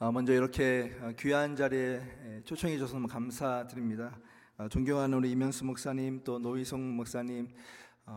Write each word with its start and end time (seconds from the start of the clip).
어, 0.00 0.10
먼저 0.10 0.32
이렇게 0.32 0.92
어, 1.02 1.12
귀한 1.16 1.54
자리에 1.54 2.42
초청해 2.44 2.74
주셔서 2.74 2.94
너무 2.94 3.06
감사드립니다. 3.06 4.18
어, 4.58 4.68
존경하는 4.68 5.16
우리 5.16 5.30
이명수 5.30 5.64
목사님 5.64 6.24
또 6.24 6.40
노희송 6.40 6.96
목사님 6.96 7.48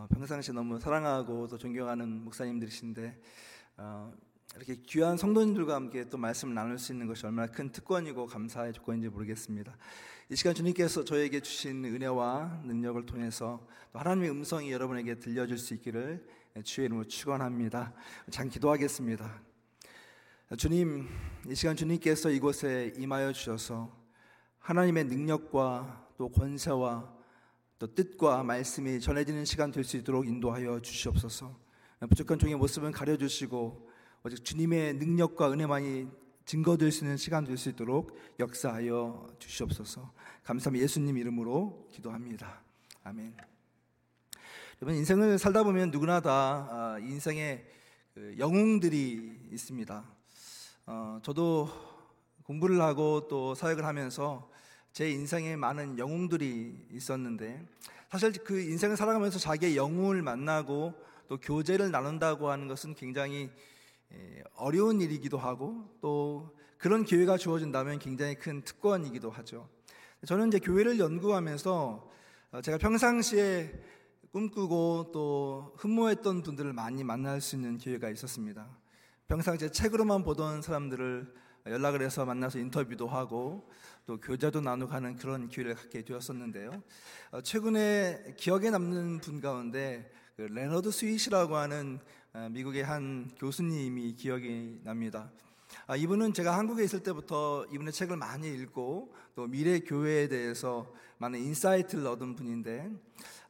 평상시 0.10 0.52
너무 0.54 0.80
사랑하고 0.80 1.48
또 1.48 1.56
존경하는 1.56 2.24
목사님들이신데 2.24 3.22
이렇게 4.56 4.76
귀한 4.88 5.18
성도님들과 5.18 5.76
함께 5.76 6.04
또 6.10 6.18
말씀을 6.18 6.56
나눌 6.56 6.80
수 6.80 6.94
있는 6.94 7.06
것이 7.06 7.26
얼마나 7.28 7.50
큰 7.50 7.72
특권이고 7.72 8.26
감사의 8.26 8.74
조건인지 8.74 9.10
모르겠습니다. 9.10 9.78
이 10.30 10.36
시간 10.36 10.56
주님께서 10.56 11.06
저에게 11.06 11.40
주신 11.42 11.86
은혜와 11.86 12.64
능력을 12.66 13.06
통해서 13.06 13.66
또 13.94 14.00
하나님의 14.00 14.32
음성이 14.32 14.72
여러분에게 14.72 15.20
들려줄 15.20 15.60
수 15.60 15.76
있기를 15.76 16.28
주의 16.64 16.86
이름으로 16.86 17.08
축원합니다. 17.08 17.94
장 18.32 18.50
기도하겠습니다. 18.50 19.47
주님, 20.56 21.10
이 21.50 21.56
시간 21.56 21.76
주님께서 21.76 22.30
이곳에 22.30 22.94
임하여 22.96 23.34
주셔서 23.34 23.94
하나님의 24.60 25.04
능력과 25.04 26.08
또 26.18 26.30
권세와 26.30 27.14
또 27.80 27.94
뜻과 27.94 28.44
말씀이 28.44 29.02
전해지는 29.02 29.44
시간 29.44 29.72
될 29.72 29.84
수 29.84 29.98
있도록 29.98 30.26
인도하여 30.26 30.80
주시옵소서. 30.80 31.54
부족한 32.10 32.40
종의 32.40 32.56
모습은 32.56 32.94
가려주시고 32.94 33.90
오직 34.24 34.46
주님의 34.46 34.94
능력과 34.94 35.52
은혜만이 35.52 36.08
증거될 36.46 36.94
수 36.94 37.04
있는 37.04 37.18
시간 37.18 37.44
될 37.44 37.58
수 37.58 37.68
있도록 37.68 38.18
역사하여 38.40 39.28
주시옵소서. 39.40 40.14
감사합니다. 40.44 40.82
예수님 40.82 41.18
이름으로 41.18 41.90
기도합니다. 41.92 42.64
아멘. 43.04 43.36
여러분 44.82 44.98
인생을 44.98 45.40
살다 45.40 45.64
보면 45.64 45.92
누구나 45.92 46.22
다 46.22 46.68
아, 46.72 47.00
인생에 47.00 47.66
그 48.14 48.36
영웅들이 48.38 49.50
있습니다. 49.52 50.17
어, 50.90 51.20
저도 51.22 51.68
공부를 52.44 52.80
하고 52.80 53.28
또 53.28 53.54
사역을 53.56 53.84
하면서 53.84 54.50
제 54.94 55.12
인생에 55.12 55.58
많은 55.58 55.98
영웅들이 55.98 56.88
있었는데 56.94 57.62
사실 58.10 58.32
그 58.32 58.62
인생을 58.62 58.96
살아가면서 58.96 59.38
자기의 59.38 59.76
영웅을 59.76 60.22
만나고 60.22 60.94
또 61.28 61.38
교제를 61.40 61.92
나눈다고 61.92 62.50
하는 62.50 62.70
것은 62.70 62.96
굉장히 62.96 63.50
어려운 64.56 65.02
일이기도 65.02 65.38
하고 65.38 65.84
또 66.00 66.56
그런 66.78 67.04
기회가 67.04 67.36
주어진다면 67.36 68.00
굉장히 68.00 68.36
큰 68.36 68.62
특권이기도 68.62 69.30
하죠. 69.30 69.68
저는 70.26 70.48
이제 70.48 70.60
교회를 70.60 71.00
연구하면서 71.00 72.12
어, 72.54 72.62
제가 72.62 72.78
평상시에 72.78 73.74
꿈꾸고 74.32 75.12
또 75.12 75.74
흠모했던 75.80 76.44
분들을 76.44 76.72
많이 76.72 77.04
만날 77.04 77.42
수 77.42 77.58
있는 77.58 77.78
기회가 77.78 78.10
있었습니다. 78.10 78.87
평상시에 79.28 79.70
책으로만 79.72 80.24
보던 80.24 80.62
사람들을 80.62 81.34
연락을 81.66 82.02
해서 82.02 82.24
만나서 82.24 82.60
인터뷰도 82.60 83.08
하고 83.08 83.70
또 84.06 84.18
교제도 84.22 84.62
나누고 84.62 84.94
하는 84.94 85.18
그런 85.18 85.50
기회를 85.50 85.76
갖게 85.76 86.02
되었었는데요. 86.06 86.82
어, 87.32 87.42
최근에 87.42 88.36
기억에 88.38 88.70
남는 88.70 89.20
분 89.20 89.42
가운데 89.42 90.10
그 90.38 90.44
레너드 90.44 90.92
스윗이라고 90.92 91.58
하는 91.58 92.00
어, 92.34 92.48
미국의 92.52 92.86
한 92.86 93.30
교수님이 93.38 94.14
기억이 94.14 94.80
납니다. 94.86 95.30
아, 95.88 95.98
이분은 95.98 96.34
제가 96.34 96.58
한국에 96.58 96.86
있을 96.86 97.04
때부터 97.04 97.66
이분의 97.74 97.92
책을 97.92 98.16
많이 98.16 98.48
읽고 98.48 99.14
또 99.36 99.46
미래 99.46 99.82
교회에 99.82 100.30
대해서 100.30 100.90
많은 101.18 101.40
insight를 101.40 102.08
얻은 102.08 102.36
분인데 102.36 102.90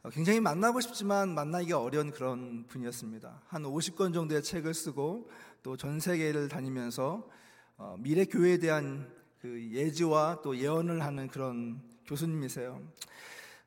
어, 0.02 0.10
굉장히 0.10 0.40
만나고 0.40 0.80
싶지만 0.80 1.34
만나기가 1.34 1.80
어려운 1.80 2.10
그런 2.10 2.64
분이었습니다. 2.66 3.42
한 3.46 3.62
50권 3.62 4.14
정도의 4.14 4.42
책을 4.42 4.74
쓰고 4.74 5.28
또 5.68 5.76
전 5.76 6.00
세계를 6.00 6.48
다니면서 6.48 7.28
어, 7.76 7.94
미래 7.98 8.24
교회에 8.24 8.56
대한 8.56 9.06
그 9.38 9.70
예지와 9.70 10.40
또 10.42 10.56
예언을 10.56 11.02
하는 11.02 11.28
그런 11.28 11.82
교수님이세요. 12.06 12.80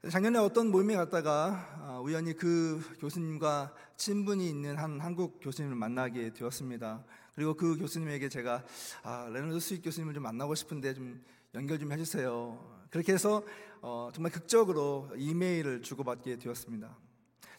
작년에 0.09 0.39
어떤 0.39 0.71
모임에 0.71 0.95
갔다가 0.95 1.77
어, 1.79 2.01
우연히 2.03 2.33
그 2.33 2.81
교수님과 2.99 3.75
친분이 3.97 4.49
있는 4.49 4.79
한 4.79 4.99
한국 4.99 5.39
교수님을 5.41 5.75
만나게 5.77 6.33
되었습니다. 6.33 7.03
그리고 7.35 7.53
그 7.53 7.77
교수님에게 7.77 8.27
제가 8.29 8.63
아, 9.03 9.29
레너드 9.31 9.59
스윗 9.59 9.83
교수님을 9.83 10.15
좀 10.15 10.23
만나고 10.23 10.55
싶은데 10.55 10.95
좀 10.95 11.23
연결 11.53 11.77
좀 11.77 11.91
해주세요. 11.91 12.87
그렇게 12.89 13.13
해서 13.13 13.43
어, 13.83 14.09
정말 14.11 14.31
극적으로 14.31 15.07
이메일을 15.15 15.83
주고받게 15.83 16.39
되었습니다. 16.39 16.97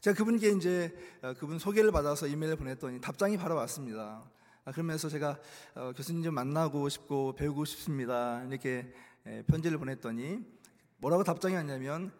제가 0.03 0.17
그분께 0.17 0.49
이제 0.51 0.93
어, 1.23 1.33
그분 1.39 1.61
소개를 1.61 1.93
받아서 1.93 2.27
이메일을 2.27 2.57
보냈더니 2.57 3.01
답장이 3.01 3.37
바로 3.37 3.55
왔습니다. 3.55 4.29
아, 4.65 4.73
그러면서 4.73 5.09
제가 5.09 5.39
어, 5.77 5.93
교수님 5.97 6.25
좀 6.25 6.35
만나고 6.35 6.89
싶고 6.89 7.37
배우고 7.37 7.65
싶습니다. 7.65 8.43
이렇게 8.49 8.93
편지를 9.47 9.79
보냈더니 9.79 10.41
뭐라고 10.97 11.23
답장이 11.23 11.55
왔냐면 11.55 12.11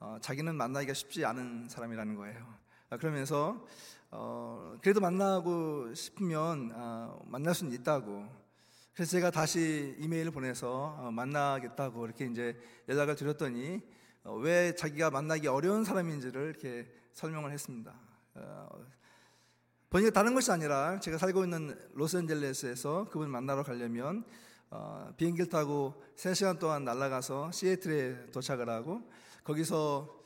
어, 0.00 0.18
자기는 0.20 0.54
만나기가 0.54 0.92
쉽지 0.92 1.24
않은 1.24 1.70
사람이라는 1.70 2.14
거예요. 2.14 2.46
아, 2.90 2.98
그러면서 2.98 3.66
그래도 4.82 5.00
만나고 5.00 5.94
싶으면 5.94 6.74
만날 7.24 7.54
수는 7.54 7.72
있다고. 7.72 8.28
그래서 8.92 9.12
제가 9.12 9.30
다시 9.30 9.96
이메일을 9.98 10.30
보내서 10.30 11.10
만나겠다고 11.10 12.04
이렇게 12.04 12.26
이제 12.26 12.54
연락을 12.86 13.16
드렸더니 13.16 13.80
왜 14.42 14.74
자기가 14.74 15.08
만나기 15.10 15.46
어려운 15.46 15.84
사람인지를 15.84 16.48
이렇게 16.50 16.99
설명을 17.12 17.52
했습니다. 17.52 17.94
어, 18.34 18.68
번역 19.90 20.12
다른 20.12 20.34
것이 20.34 20.50
아니라 20.52 21.00
제가 21.00 21.18
살고 21.18 21.44
있는 21.44 21.76
로스앤젤레스에서 21.94 23.08
그분을 23.08 23.28
만나러 23.28 23.62
가려면 23.62 24.24
어, 24.70 25.12
비행기를 25.16 25.48
타고 25.48 26.02
3시간 26.16 26.58
동안 26.58 26.84
날아가서 26.84 27.50
시애틀에 27.50 28.30
도착을 28.30 28.68
하고 28.68 29.02
거기서 29.42 30.20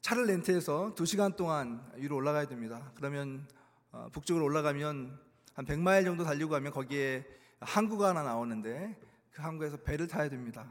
차를 0.00 0.26
렌트해서 0.26 0.94
2시간 0.94 1.36
동안 1.36 1.86
위로 1.96 2.16
올라가야 2.16 2.46
됩니다. 2.46 2.92
그러면 2.94 3.46
어, 3.92 4.08
북쪽으로 4.12 4.44
올라가면 4.44 5.18
한 5.54 5.66
100마일 5.66 6.04
정도 6.04 6.24
달리고 6.24 6.50
가면 6.50 6.72
거기에 6.72 7.26
항구가 7.60 8.08
하나 8.08 8.22
나오는데 8.22 8.98
그 9.30 9.42
항구에서 9.42 9.78
배를 9.78 10.08
타야 10.08 10.28
됩니다. 10.28 10.66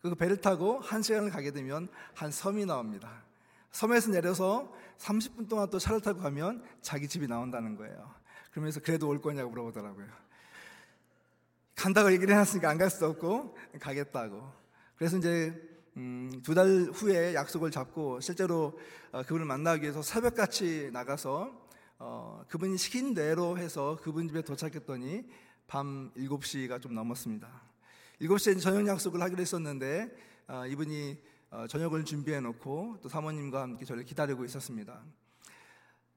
그 0.00 0.14
배를 0.14 0.40
타고 0.40 0.78
한 0.80 1.02
시간을 1.02 1.30
가게 1.30 1.50
되면 1.50 1.88
한 2.14 2.30
섬이 2.30 2.66
나옵니다. 2.66 3.22
섬에서 3.72 4.10
내려서 4.10 4.72
30분 4.98 5.48
동안 5.48 5.68
또 5.70 5.78
차를 5.78 6.00
타고 6.00 6.20
가면 6.20 6.62
자기 6.82 7.08
집이 7.08 7.26
나온다는 7.26 7.76
거예요. 7.76 8.14
그러면서 8.50 8.80
그래도 8.80 9.08
올 9.08 9.20
거냐고 9.20 9.50
물어보더라고요. 9.50 10.06
간다고 11.76 12.12
얘기를 12.12 12.34
해놨으니까 12.34 12.68
안 12.68 12.78
갈수 12.78 13.06
없고 13.06 13.56
가겠다고. 13.80 14.52
그래서 14.96 15.16
이제 15.16 15.70
음, 15.96 16.40
두 16.44 16.54
달 16.54 16.66
후에 16.92 17.34
약속을 17.34 17.70
잡고 17.70 18.20
실제로 18.20 18.78
어, 19.12 19.22
그분을 19.22 19.46
만나기 19.46 19.82
위해서 19.82 20.02
새벽같이 20.02 20.90
나가서 20.92 21.52
어, 21.98 22.44
그분이 22.48 22.78
시킨 22.78 23.14
대로 23.14 23.58
해서 23.58 23.98
그분 24.02 24.28
집에 24.28 24.42
도착했더니 24.42 25.24
밤 25.66 26.10
7시가 26.16 26.80
좀 26.80 26.94
넘었습니다. 26.94 27.48
7시에 28.20 28.60
저녁 28.60 28.86
약속을 28.86 29.20
하기로 29.20 29.40
했었는데 29.40 30.10
어, 30.48 30.66
이분이 30.66 31.12
어, 31.12 31.29
저녁을 31.68 32.04
준비해 32.04 32.40
놓고 32.40 32.98
또 33.02 33.08
사모님과 33.08 33.62
함께 33.62 33.84
저를 33.84 34.04
기다리고 34.04 34.44
있었습니다. 34.44 35.02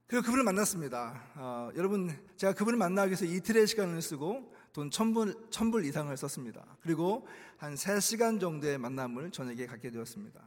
그리고 0.05 0.25
그분을 0.25 0.43
만났습니다. 0.43 1.23
어, 1.35 1.71
여러분, 1.75 2.11
제가 2.37 2.53
그분을 2.53 2.77
만나기 2.77 3.09
위해서 3.09 3.25
이틀의 3.25 3.65
시간을 3.65 4.01
쓰고 4.01 4.53
돈 4.71 4.91
천불, 4.91 5.47
천불 5.49 5.85
이상을 5.85 6.15
썼습니다. 6.17 6.77
그리고 6.81 7.27
한 7.57 7.73
3시간 7.73 8.39
정도의 8.39 8.77
만남을 8.77 9.31
저녁에 9.31 9.65
갖게 9.65 9.89
되었습니다. 9.89 10.39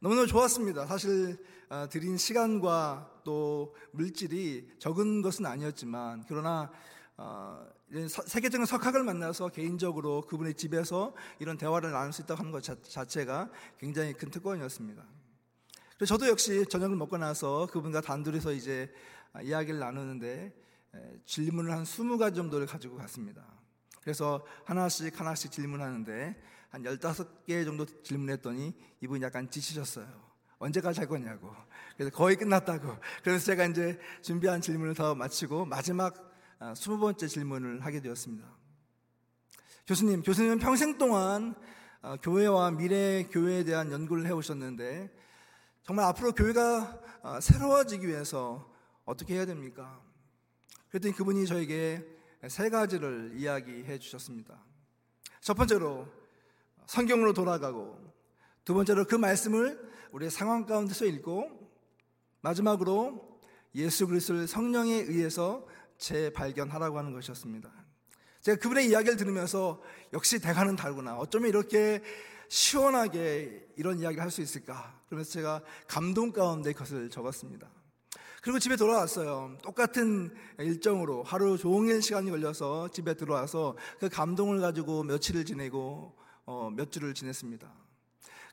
너무너무 0.00 0.28
좋았습니다. 0.28 0.86
사실 0.86 1.36
어, 1.68 1.88
드린 1.90 2.16
시간과 2.16 3.22
또 3.24 3.74
물질이 3.90 4.76
적은 4.78 5.22
것은 5.22 5.44
아니었지만 5.44 6.24
그러나 6.28 6.70
어, 7.16 7.66
세계적인 7.90 8.66
석학을 8.66 9.02
만나서 9.02 9.48
개인적으로 9.48 10.22
그분의 10.22 10.54
집에서 10.54 11.14
이런 11.38 11.56
대화를 11.56 11.90
나눌 11.90 12.12
수 12.12 12.22
있다고 12.22 12.38
하는 12.38 12.52
것 12.52 12.62
자체가 12.62 13.50
굉장히 13.78 14.12
큰 14.12 14.30
특권이었습니다. 14.30 15.02
그래서 15.96 16.14
저도 16.14 16.28
역시 16.28 16.66
저녁을 16.68 16.96
먹고 16.96 17.16
나서 17.16 17.66
그분과 17.72 18.02
단둘이서 18.02 18.52
이제 18.52 18.92
이야기를 19.42 19.80
나누는데 19.80 20.54
질문을 21.24 21.72
한 21.72 21.84
20가지 21.84 22.36
정도를 22.36 22.66
가지고 22.66 22.96
갔습니다. 22.98 23.42
그래서 24.02 24.44
하나씩 24.64 25.18
하나씩 25.18 25.50
질문하는데 25.50 26.42
한 26.68 26.82
15개 26.82 27.64
정도 27.64 27.86
질문했더니 28.02 28.74
이분이 29.00 29.22
약간 29.24 29.50
지치셨어요. 29.50 30.06
언제까지 30.58 31.00
할 31.00 31.08
거냐고. 31.08 31.54
그래서 31.96 32.14
거의 32.14 32.36
끝났다고. 32.36 32.96
그래서 33.22 33.46
제가 33.46 33.64
이제 33.66 33.98
준비한 34.22 34.60
질문을 34.60 34.94
더 34.94 35.14
마치고 35.14 35.64
마지막 35.64 36.14
아, 36.16 36.27
스무 36.74 36.98
번째 36.98 37.28
질문을 37.28 37.84
하게 37.84 38.00
되었습니다. 38.00 38.46
교수님, 39.86 40.22
교수님은 40.22 40.58
평생 40.58 40.98
동안 40.98 41.54
아, 42.00 42.16
교회와 42.16 42.72
미래 42.72 43.24
교회에 43.24 43.64
대한 43.64 43.90
연구를 43.90 44.26
해오셨는데 44.26 45.10
정말 45.82 46.04
앞으로 46.06 46.32
교회가 46.32 47.00
아, 47.22 47.40
새로워지기 47.40 48.06
위해서 48.06 48.72
어떻게 49.04 49.34
해야 49.34 49.46
됩니까? 49.46 50.00
그랬더니 50.90 51.14
그분이 51.14 51.46
저에게 51.46 52.04
세 52.48 52.70
가지를 52.70 53.32
이야기해 53.34 53.98
주셨습니다. 53.98 54.62
첫 55.40 55.54
번째로 55.54 56.06
성경으로 56.86 57.32
돌아가고 57.32 57.98
두 58.64 58.74
번째로 58.74 59.04
그 59.06 59.14
말씀을 59.14 59.90
우리의 60.12 60.30
상황 60.30 60.66
가운데서 60.66 61.04
읽고 61.06 61.72
마지막으로 62.40 63.40
예수 63.74 64.06
그리스도를 64.06 64.46
성령에 64.46 64.92
의해서 64.92 65.66
재발견하라고 65.98 66.98
하는 66.98 67.12
것이었습니다. 67.12 67.70
제가 68.40 68.58
그분의 68.58 68.88
이야기를 68.88 69.16
들으면서 69.16 69.82
역시 70.12 70.38
대가는 70.38 70.74
다르구나. 70.76 71.16
어쩌면 71.16 71.48
이렇게 71.50 72.02
시원하게 72.48 73.68
이런 73.76 73.98
이야기를 73.98 74.22
할 74.22 74.30
수 74.30 74.40
있을까. 74.40 74.98
그러면서 75.06 75.30
제가 75.32 75.62
감동 75.86 76.32
가운데 76.32 76.72
그것을 76.72 77.10
적었습니다. 77.10 77.68
그리고 78.40 78.58
집에 78.58 78.76
돌아왔어요. 78.76 79.58
똑같은 79.62 80.34
일정으로 80.58 81.24
하루 81.24 81.58
종일 81.58 82.00
시간이 82.00 82.30
걸려서 82.30 82.88
집에 82.88 83.14
들어와서 83.14 83.76
그 83.98 84.08
감동을 84.08 84.60
가지고 84.60 85.02
며칠을 85.02 85.44
지내고 85.44 86.16
어, 86.46 86.70
몇 86.70 86.90
주를 86.92 87.12
지냈습니다. 87.14 87.87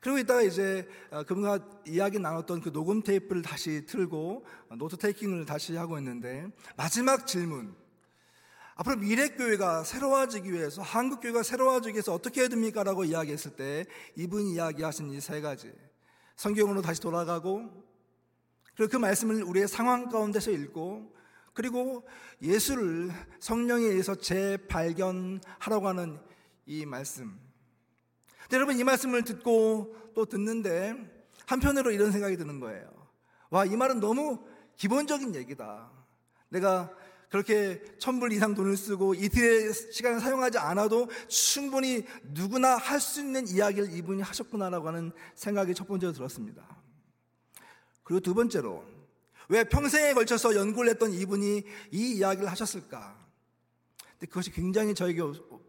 그리고 0.06 0.20
이따가 0.20 0.44
이제 0.44 0.88
어, 1.10 1.24
그분과 1.24 1.82
이야기 1.88 2.20
나눴던 2.20 2.62
그 2.62 2.72
녹음 2.72 3.02
테이프를 3.02 3.42
다시 3.42 3.88
틀고 3.88 4.46
note 4.78 4.98
taking을 4.98 5.48
다시 5.48 5.76
하고 5.76 5.98
있는데 5.98 6.46
마지막 6.78 7.26
질문. 7.26 7.76
앞으로 8.76 8.98
미래 8.98 9.30
교회가 9.30 9.84
새로워지기 9.84 10.54
위해서 10.54 10.84
한국 10.84 11.22
교회가 11.22 11.42
새로워지기 11.42 11.96
위해서 11.96 12.14
어떻게 12.14 12.42
해야 12.42 12.50
됩니까? 12.50 12.84
라고 12.84 13.04
이야기했을 13.04 13.56
때 13.56 13.86
이분이 14.16 14.54
이야기하신 14.54 15.10
이 15.10 15.20
세 15.20 15.42
가지. 15.42 15.74
성경으로 16.36 16.84
다시 16.84 17.02
돌아가고 17.02 17.68
그리고 18.76 18.92
그 18.92 18.98
말씀을 18.98 19.42
우리의 19.42 19.68
상황 19.68 20.10
가운데서 20.10 20.52
읽고 20.52 21.16
그리고 21.56 22.08
예수를 22.44 23.10
성령에 23.40 23.86
의해서 23.86 24.14
재발견하라고 24.14 25.88
하는 25.88 26.20
이 26.68 26.86
말씀. 26.86 27.45
여러분 28.52 28.78
이 28.78 28.84
말씀을 28.84 29.24
듣고 29.24 29.96
또 30.14 30.26
듣는데 30.26 30.96
한편으로 31.46 31.92
이런 31.92 32.12
생각이 32.12 32.38
드는 32.38 32.60
거예요. 32.60 32.90
와, 33.50 33.66
이 33.66 33.76
말은 33.76 34.00
너무 34.00 34.40
기본적인 34.78 35.36
얘기다. 35.36 35.90
내가 36.50 36.92
그렇게 37.30 37.84
천불 38.00 38.32
이상 38.34 38.54
돈을 38.54 38.78
쓰고 38.78 39.14
이틀의 39.16 39.74
시간을 39.74 40.20
사용하지 40.20 40.58
않아도 40.58 41.10
충분히 41.28 42.06
누구나 42.24 42.78
할 42.78 43.00
수 43.00 43.20
있는 43.20 43.48
이야기를 43.48 43.94
이분이 43.94 44.22
하셨구나라고 44.22 44.88
하는 44.88 45.12
생각이 45.36 45.74
첫 45.74 45.88
번째로 45.88 46.14
들었습니다. 46.14 46.64
그리고 48.04 48.20
두 48.20 48.34
번째로 48.34 48.86
왜 49.50 49.64
평생에 49.64 50.14
걸쳐서 50.14 50.56
연구를 50.56 50.92
했던 50.92 51.12
이분이 51.12 51.64
이 51.92 52.14
이야기를 52.14 52.50
하셨을까? 52.50 53.16
근데 54.12 54.28
그것이 54.28 54.52
굉장히 54.52 54.96
저에게, 54.96 55.22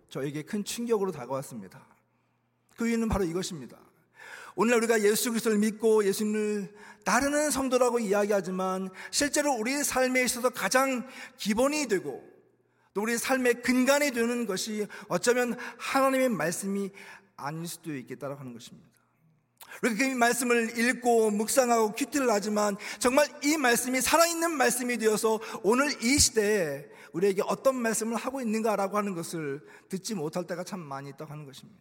저에게 0.08 0.43
큰 0.43 0.62
충격으로 0.64 1.11
다가왔습니다. 1.11 1.95
그 2.76 2.88
이유는 2.88 3.08
바로 3.08 3.25
이것입니다. 3.25 3.78
오늘 4.55 4.76
우리가 4.76 5.02
예수 5.02 5.31
그리스도를 5.31 5.58
믿고 5.58 6.05
예수님을 6.05 6.75
따르는 7.05 7.50
성도라고 7.50 7.99
이야기하지만 7.99 8.90
실제로 9.11 9.52
우리의 9.52 9.84
삶에 9.84 10.23
있어서 10.25 10.50
가장 10.50 11.06
기본이 11.37 11.88
되고 11.88 12.25
또 12.94 13.02
우리의 13.02 13.19
삶의 13.19 13.62
근간이 13.62 14.12
되는 14.12 14.46
것이 14.46 14.87
어쩌면 15.08 15.56
하나님의 15.78 16.31
말씀이 16.31 16.90
아닐 17.37 17.69
수도 17.69 17.94
있겠다고 17.94 18.34
하는 18.34 18.55
것입니다. 18.55 18.88
우리가 19.82 20.08
그 20.08 20.14
말씀을 20.14 20.78
읽고 20.78 21.31
묵상하고 21.32 21.93
큐티를 21.93 22.31
하지만 22.31 22.76
정말 22.99 23.28
이 23.44 23.58
말씀이 23.58 24.00
살아있는 24.00 24.52
말씀이 24.52 24.96
되어서 24.96 25.38
오늘 25.62 25.90
이 26.02 26.19
시대에 26.19 26.87
우리에게 27.12 27.43
어떤 27.46 27.76
말씀을 27.76 28.17
하고 28.17 28.40
있는가라고 28.40 28.96
하는 28.96 29.14
것을 29.14 29.61
듣지 29.88 30.14
못할 30.14 30.46
때가 30.46 30.64
참 30.64 30.81
많이 30.81 31.11
있다고 31.11 31.31
하는 31.31 31.44
것입니다. 31.44 31.78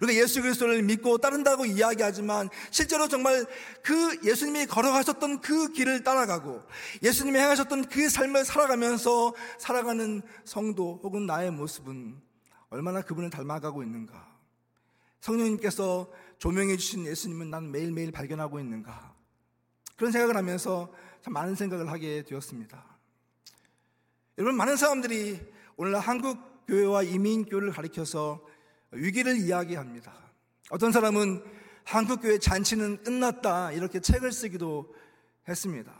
우리가 0.00 0.20
예수 0.20 0.42
그리스도를 0.42 0.82
믿고 0.82 1.18
따른다고 1.18 1.66
이야기하지만 1.66 2.48
실제로 2.70 3.08
정말 3.08 3.44
그 3.82 4.18
예수님이 4.24 4.66
걸어가셨던 4.66 5.40
그 5.40 5.72
길을 5.72 6.02
따라가고 6.02 6.62
예수님이 7.02 7.38
행하셨던 7.38 7.88
그 7.88 8.08
삶을 8.08 8.44
살아가면서 8.44 9.34
살아가는 9.58 10.22
성도 10.44 11.00
혹은 11.02 11.26
나의 11.26 11.50
모습은 11.50 12.20
얼마나 12.70 13.02
그분을 13.02 13.30
닮아가고 13.30 13.82
있는가. 13.82 14.28
성령님께서 15.20 16.10
조명해 16.38 16.76
주신 16.76 17.04
예수님은 17.06 17.50
난 17.50 17.70
매일매일 17.70 18.10
발견하고 18.12 18.58
있는가? 18.60 19.14
그런 19.96 20.12
생각을 20.12 20.36
하면서 20.36 20.90
참 21.22 21.34
많은 21.34 21.54
생각을 21.54 21.90
하게 21.90 22.22
되었습니다. 22.22 22.82
여러분, 24.38 24.56
많은 24.56 24.76
사람들이 24.76 25.38
오늘날 25.76 26.00
한국 26.00 26.38
교회와 26.66 27.02
이민 27.02 27.44
교회를 27.44 27.72
가리켜서 27.72 28.40
위기를 28.92 29.36
이야기합니다. 29.38 30.12
어떤 30.70 30.92
사람은 30.92 31.42
한국 31.84 32.22
교회 32.22 32.38
잔치는 32.38 33.02
끝났다 33.02 33.72
이렇게 33.72 34.00
책을 34.00 34.32
쓰기도 34.32 34.94
했습니다. 35.48 35.92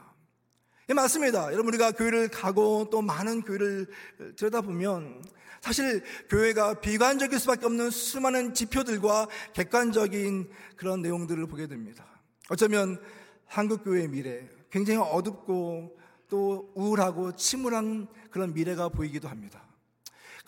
예, 0.89 0.93
맞습니다. 0.93 1.45
여러분 1.53 1.67
우리가 1.67 1.91
교회를 1.91 2.29
가고 2.29 2.89
또 2.89 3.01
많은 3.01 3.41
교회를 3.41 3.87
들여다보면 4.35 5.23
사실 5.61 6.03
교회가 6.29 6.81
비관적일 6.81 7.39
수밖에 7.39 7.65
없는 7.65 7.91
수많은 7.91 8.53
지표들과 8.53 9.27
객관적인 9.53 10.49
그런 10.75 11.01
내용들을 11.01 11.45
보게 11.47 11.67
됩니다. 11.67 12.05
어쩌면 12.49 12.99
한국 13.45 13.83
교회의 13.83 14.07
미래 14.07 14.49
굉장히 14.69 14.99
어둡고 14.99 15.97
또 16.29 16.71
우울하고 16.75 17.35
침울한 17.35 18.07
그런 18.31 18.53
미래가 18.53 18.89
보이기도 18.89 19.27
합니다. 19.27 19.63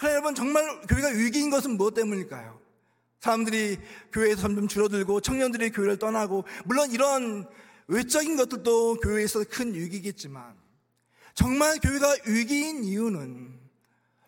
그러나 0.04 0.16
여러분 0.16 0.36
정말 0.36 0.82
교회가 0.82 1.08
위기인 1.12 1.50
것은 1.50 1.78
무엇 1.78 1.94
때문일까요? 1.94 2.60
사람들이 3.22 3.78
교회에서 4.12 4.42
점점 4.42 4.68
줄어들고 4.68 5.22
청년들이 5.22 5.72
교회를 5.72 5.98
떠나고 5.98 6.44
물론 6.66 6.92
이런 6.92 7.48
외적인 7.88 8.36
것들도 8.36 8.96
교회에서 8.96 9.46
큰 9.50 9.74
위기겠지만 9.74 10.58
정말 11.36 11.80
교회가 11.80 12.18
위기인 12.28 12.84
이유는 12.84 13.58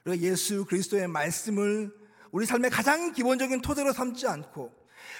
우리가 0.06 0.24
예수 0.24 0.64
그리스도의 0.64 1.10
말씀을 1.10 1.94
우리 2.32 2.46
삶의 2.46 2.72
가장 2.72 3.12
기본적인 3.12 3.60
토대로 3.60 3.92
삼지 3.92 4.28
않고 4.28 4.72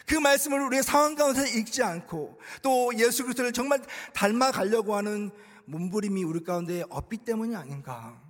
그 0.06 0.16
말씀을 0.16 0.62
우리의 0.68 0.84
상황 0.84 1.16
가운데 1.16 1.50
읽지 1.50 1.84
않고 1.84 2.40
또 2.62 2.98
예수 2.98 3.24
그리스도를 3.24 3.52
정말 3.52 3.82
닮아가려고 4.14 4.96
하는 4.96 5.32
몸부림이 5.66 6.24
우리 6.24 6.46
가운데 6.46 6.86
없기 6.90 7.18
때문이 7.18 7.58
아닌가 7.58 8.22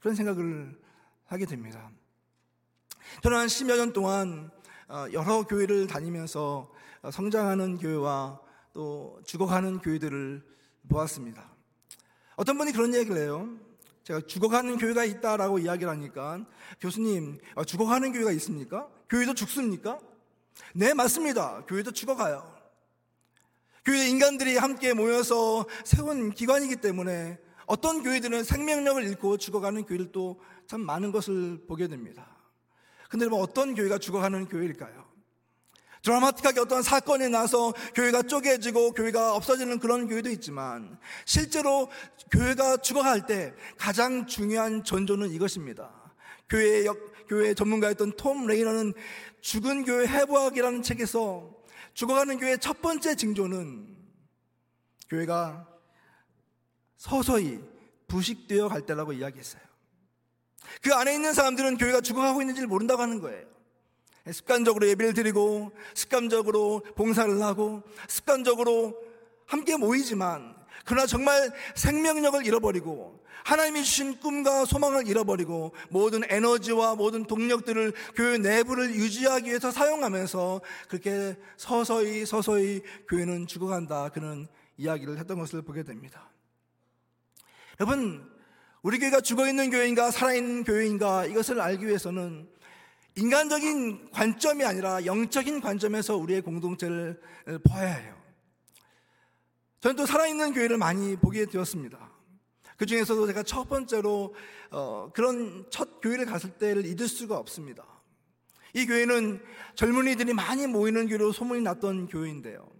그런 0.00 0.14
생각을 0.14 0.82
하게 1.26 1.46
됩니다. 1.46 1.90
저는 3.22 3.38
한 3.38 3.46
10여 3.46 3.76
년 3.76 3.92
동안 3.92 4.50
어, 4.88 5.06
여러 5.12 5.44
교회를 5.44 5.86
다니면서 5.86 6.70
어, 7.02 7.10
성장하는 7.10 7.78
교회와 7.78 8.40
또 8.72 9.20
죽어가는 9.24 9.78
교회들을 9.80 10.42
보았습니다. 10.88 11.50
어떤 12.36 12.58
분이 12.58 12.72
그런 12.72 12.94
얘기를 12.94 13.16
해요. 13.16 13.48
제가 14.02 14.20
죽어가는 14.26 14.76
교회가 14.76 15.04
있다라고 15.04 15.58
이야기를 15.58 15.90
하니까 15.90 16.44
교수님 16.80 17.38
아, 17.54 17.64
죽어가는 17.64 18.12
교회가 18.12 18.32
있습니까? 18.32 18.88
교회도 19.08 19.34
죽습니까? 19.34 19.98
네 20.74 20.92
맞습니다. 20.92 21.64
교회도 21.66 21.92
죽어가요. 21.92 22.54
교회 23.84 24.08
인간들이 24.08 24.56
함께 24.56 24.92
모여서 24.92 25.66
세운 25.84 26.30
기관이기 26.32 26.76
때문에 26.76 27.38
어떤 27.66 28.02
교회들은 28.02 28.44
생명력을 28.44 29.02
잃고 29.04 29.38
죽어가는 29.38 29.84
교회들도 29.84 30.40
참 30.66 30.80
많은 30.80 31.12
것을 31.12 31.64
보게 31.66 31.88
됩니다. 31.88 32.36
근데 33.08 33.26
뭐 33.28 33.40
어떤 33.40 33.74
교회가 33.74 33.98
죽어가는 33.98 34.46
교회일까요? 34.46 35.04
드라마틱하게 36.02 36.60
어떤 36.60 36.82
사건이 36.82 37.30
나서 37.30 37.72
교회가 37.94 38.22
쪼개지고 38.24 38.92
교회가 38.92 39.34
없어지는 39.34 39.78
그런 39.78 40.06
교회도 40.06 40.30
있지만 40.30 40.98
실제로 41.24 41.88
교회가 42.30 42.76
죽어갈 42.76 43.24
때 43.24 43.54
가장 43.78 44.26
중요한 44.26 44.84
전조는 44.84 45.30
이것입니다. 45.30 45.90
교회 46.48 46.84
역, 46.84 46.98
교회 47.26 47.54
전문가였던 47.54 48.16
톰 48.16 48.46
레이너는 48.46 48.92
죽은 49.40 49.84
교회 49.84 50.06
해부학이라는 50.06 50.82
책에서 50.82 51.50
죽어가는 51.94 52.38
교회의 52.38 52.58
첫 52.58 52.82
번째 52.82 53.14
징조는 53.14 53.96
교회가 55.08 55.73
서서히 56.96 57.60
부식되어 58.06 58.68
갈 58.68 58.82
때라고 58.82 59.12
이야기했어요. 59.12 59.62
그 60.82 60.94
안에 60.94 61.14
있는 61.14 61.34
사람들은 61.34 61.76
교회가 61.76 62.00
죽어가고 62.00 62.40
있는지를 62.40 62.68
모른다고 62.68 63.02
하는 63.02 63.20
거예요. 63.20 63.46
습관적으로 64.32 64.88
예배를 64.88 65.12
드리고 65.12 65.72
습관적으로 65.94 66.82
봉사를 66.94 67.42
하고 67.42 67.82
습관적으로 68.08 68.96
함께 69.46 69.76
모이지만 69.76 70.54
그러나 70.84 71.06
정말 71.06 71.52
생명력을 71.74 72.46
잃어버리고 72.46 73.22
하나님이 73.44 73.84
주신 73.84 74.18
꿈과 74.20 74.64
소망을 74.64 75.06
잃어버리고 75.06 75.74
모든 75.90 76.22
에너지와 76.30 76.94
모든 76.94 77.24
동력들을 77.24 77.92
교회 78.16 78.38
내부를 78.38 78.94
유지하기 78.94 79.48
위해서 79.50 79.70
사용하면서 79.70 80.62
그렇게 80.88 81.36
서서히 81.58 82.24
서서히 82.24 82.82
교회는 83.08 83.46
죽어간다 83.46 84.08
그런 84.08 84.48
이야기를 84.78 85.18
했던 85.18 85.38
것을 85.38 85.60
보게 85.60 85.82
됩니다. 85.82 86.30
여러분 87.80 88.24
우리 88.82 88.98
교회가 88.98 89.20
죽어 89.20 89.48
있는 89.48 89.70
교회인가 89.70 90.10
살아있는 90.10 90.64
교회인가 90.64 91.26
이것을 91.26 91.60
알기 91.60 91.86
위해서는 91.86 92.48
인간적인 93.16 94.10
관점이 94.10 94.64
아니라 94.64 95.04
영적인 95.04 95.60
관점에서 95.60 96.16
우리의 96.16 96.42
공동체를 96.42 97.20
봐야 97.68 97.94
해요. 97.94 98.14
저는 99.80 99.96
또 99.96 100.06
살아있는 100.06 100.52
교회를 100.52 100.78
많이 100.78 101.16
보게 101.16 101.46
되었습니다. 101.46 102.12
그 102.76 102.86
중에서도 102.86 103.26
제가 103.26 103.42
첫 103.42 103.68
번째로 103.68 104.34
어, 104.70 105.10
그런 105.14 105.66
첫 105.70 106.00
교회를 106.00 106.26
갔을 106.26 106.50
때를 106.50 106.86
잊을 106.86 107.08
수가 107.08 107.38
없습니다. 107.38 107.84
이 108.72 108.86
교회는 108.86 109.40
젊은이들이 109.76 110.32
많이 110.34 110.66
모이는 110.66 111.06
교회로 111.06 111.32
소문이 111.32 111.62
났던 111.62 112.08
교회인데요. 112.08 112.73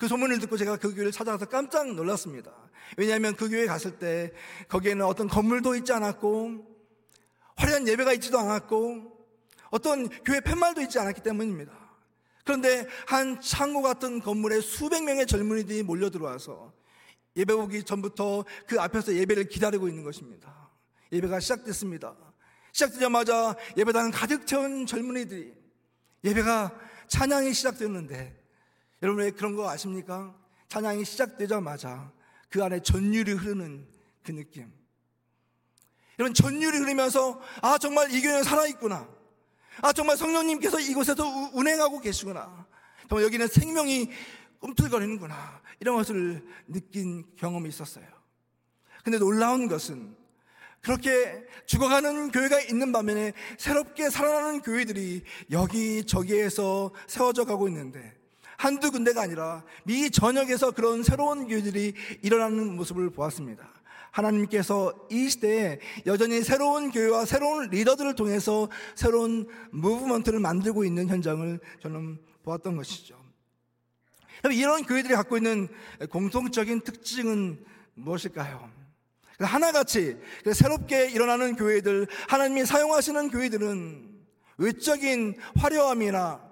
그 0.00 0.08
소문을 0.08 0.38
듣고 0.38 0.56
제가 0.56 0.78
그 0.78 0.94
교회를 0.94 1.12
찾아가서 1.12 1.44
깜짝 1.44 1.92
놀랐습니다. 1.92 2.50
왜냐하면 2.96 3.36
그 3.36 3.50
교회 3.50 3.66
갔을 3.66 3.98
때 3.98 4.32
거기에는 4.68 5.04
어떤 5.04 5.28
건물도 5.28 5.74
있지 5.76 5.92
않았고 5.92 6.66
화려한 7.56 7.86
예배가 7.86 8.14
있지도 8.14 8.38
않았고 8.38 9.26
어떤 9.68 10.08
교회 10.24 10.40
팻말도 10.40 10.80
있지 10.80 10.98
않았기 10.98 11.20
때문입니다. 11.20 11.72
그런데 12.44 12.88
한 13.06 13.42
창고 13.42 13.82
같은 13.82 14.20
건물에 14.20 14.62
수백 14.62 15.04
명의 15.04 15.26
젊은이들이 15.26 15.82
몰려 15.82 16.08
들어와서 16.08 16.72
예배 17.36 17.52
오기 17.52 17.84
전부터 17.84 18.46
그 18.66 18.80
앞에서 18.80 19.14
예배를 19.14 19.48
기다리고 19.48 19.86
있는 19.86 20.02
것입니다. 20.02 20.70
예배가 21.12 21.40
시작됐습니다. 21.40 22.16
시작되자마자 22.72 23.54
예배당은 23.76 24.12
가득 24.12 24.46
채운 24.46 24.86
젊은이들이 24.86 25.52
예배가 26.24 26.72
찬양이 27.06 27.52
시작되었는데 27.52 28.39
여러분 29.02 29.24
왜 29.24 29.30
그런 29.30 29.56
거 29.56 29.68
아십니까? 29.68 30.34
찬양이 30.68 31.04
시작되자마자 31.04 32.12
그 32.48 32.62
안에 32.62 32.80
전율이 32.80 33.32
흐르는 33.32 33.86
그 34.22 34.32
느낌. 34.32 34.70
여러분 36.18 36.34
전율이 36.34 36.78
흐르면서 36.78 37.40
아 37.62 37.78
정말 37.78 38.12
이 38.12 38.20
교회는 38.20 38.42
살아 38.42 38.66
있구나. 38.66 39.08
아 39.82 39.92
정말 39.92 40.16
성령님께서 40.16 40.78
이곳에서 40.80 41.24
운행하고 41.54 42.00
계시구나. 42.00 42.66
정말 43.08 43.24
여기는 43.24 43.46
생명이 43.46 44.10
꿈틀거리는구나. 44.58 45.62
이런 45.80 45.96
것을 45.96 46.46
느낀 46.68 47.24
경험이 47.36 47.70
있었어요. 47.70 48.04
근데 49.02 49.18
놀라운 49.18 49.66
것은 49.66 50.14
그렇게 50.82 51.46
죽어가는 51.66 52.30
교회가 52.30 52.60
있는 52.60 52.92
반면에 52.92 53.32
새롭게 53.58 54.10
살아나는 54.10 54.60
교회들이 54.60 55.22
여기저기에서 55.50 56.92
세워져 57.06 57.44
가고 57.44 57.68
있는데 57.68 58.19
한두 58.60 58.90
군데가 58.90 59.22
아니라 59.22 59.64
미 59.84 60.10
전역에서 60.10 60.72
그런 60.72 61.02
새로운 61.02 61.48
교회들이 61.48 61.94
일어나는 62.20 62.76
모습을 62.76 63.08
보았습니다. 63.08 63.66
하나님께서 64.10 64.92
이 65.10 65.30
시대에 65.30 65.78
여전히 66.04 66.42
새로운 66.42 66.90
교회와 66.90 67.24
새로운 67.24 67.70
리더들을 67.70 68.14
통해서 68.16 68.68
새로운 68.94 69.48
무브먼트를 69.70 70.40
만들고 70.40 70.84
있는 70.84 71.08
현장을 71.08 71.58
저는 71.80 72.18
보았던 72.42 72.76
것이죠. 72.76 73.18
이런 74.52 74.82
교회들이 74.82 75.14
갖고 75.14 75.38
있는 75.38 75.68
공통적인 76.10 76.82
특징은 76.82 77.64
무엇일까요? 77.94 78.70
하나같이 79.38 80.18
새롭게 80.52 81.08
일어나는 81.08 81.56
교회들, 81.56 82.06
하나님이 82.28 82.66
사용하시는 82.66 83.30
교회들은 83.30 84.20
외적인 84.58 85.38
화려함이나 85.56 86.49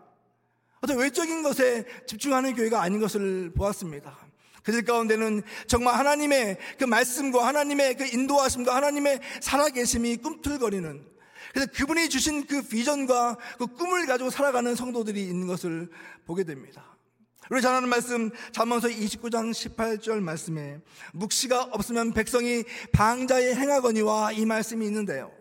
어떤 0.81 0.99
외적인 0.99 1.43
것에 1.43 1.85
집중하는 2.07 2.55
교회가 2.55 2.81
아닌 2.81 3.01
것을 3.01 3.53
보았습니다. 3.55 4.17
그들 4.63 4.85
가운데는 4.85 5.43
정말 5.67 5.95
하나님의 5.97 6.59
그 6.79 6.85
말씀과 6.85 7.47
하나님의 7.47 7.97
그 7.97 8.07
인도하심과 8.07 8.75
하나님의 8.75 9.21
살아계심이 9.41 10.19
꿈틀거리는 10.19 11.07
그래서 11.53 11.71
그분이 11.73 12.09
주신 12.09 12.47
그 12.47 12.63
비전과 12.63 13.39
그 13.59 13.67
꿈을 13.67 14.07
가지고 14.07 14.31
살아가는 14.31 14.75
성도들이 14.75 15.23
있는 15.23 15.47
것을 15.47 15.89
보게 16.27 16.45
됩니다. 16.45 16.99
우리 17.51 17.63
잘 17.63 17.75
아는 17.75 17.89
말씀 17.89 18.31
잠언서 18.53 18.89
29장 18.89 19.53
18절 19.53 20.21
말씀에 20.21 20.81
묵시가 21.15 21.71
없으면 21.73 22.13
백성이 22.13 22.65
방자에 22.93 23.55
행하거니와 23.55 24.33
이 24.33 24.45
말씀이 24.45 24.85
있는데요. 24.85 25.33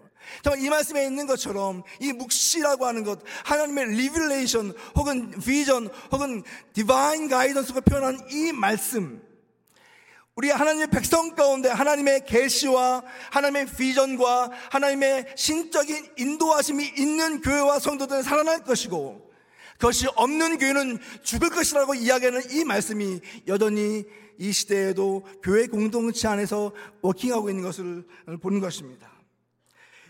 정말 0.44 0.64
이 0.64 0.70
말씀에 0.70 1.06
있는 1.06 1.28
것처럼 1.28 1.84
이 2.00 2.14
묵시라고 2.14 2.86
하는 2.86 3.04
것 3.04 3.20
하나님의 3.46 3.88
revelation 3.96 4.74
혹은 4.96 5.32
비전 5.40 5.90
혹은 6.12 6.44
divine 6.74 7.28
guidance가 7.28 7.82
표현한 7.82 8.28
이 8.32 8.52
말씀 8.52 9.22
우리 10.36 10.52
하나님의 10.52 10.88
백성 10.92 11.34
가운데 11.34 11.68
하나님의 11.68 12.26
계시와 12.26 13.04
하나님의 13.32 13.66
비전과 13.76 14.52
하나님의 14.70 15.34
신적인 15.36 16.10
인도하심이 16.16 16.94
있는 16.96 17.42
교회와 17.42 17.80
성도들은 17.80 18.22
살아날 18.22 18.64
것이고 18.64 19.32
그것이 19.80 20.08
없는 20.16 20.60
교회는 20.60 21.00
죽을 21.24 21.50
것이라고 21.50 21.96
이야기하는 21.96 22.52
이 22.52 22.64
말씀이 22.64 23.20
여전히 23.48 24.06
이 24.38 24.52
시대에도 24.52 25.26
교회 25.42 25.66
공동체 25.66 26.28
안에서 26.28 26.72
working하고 27.02 27.50
있는 27.50 27.64
것을 27.64 28.06
보는 28.40 28.60
것입니다. 28.60 29.17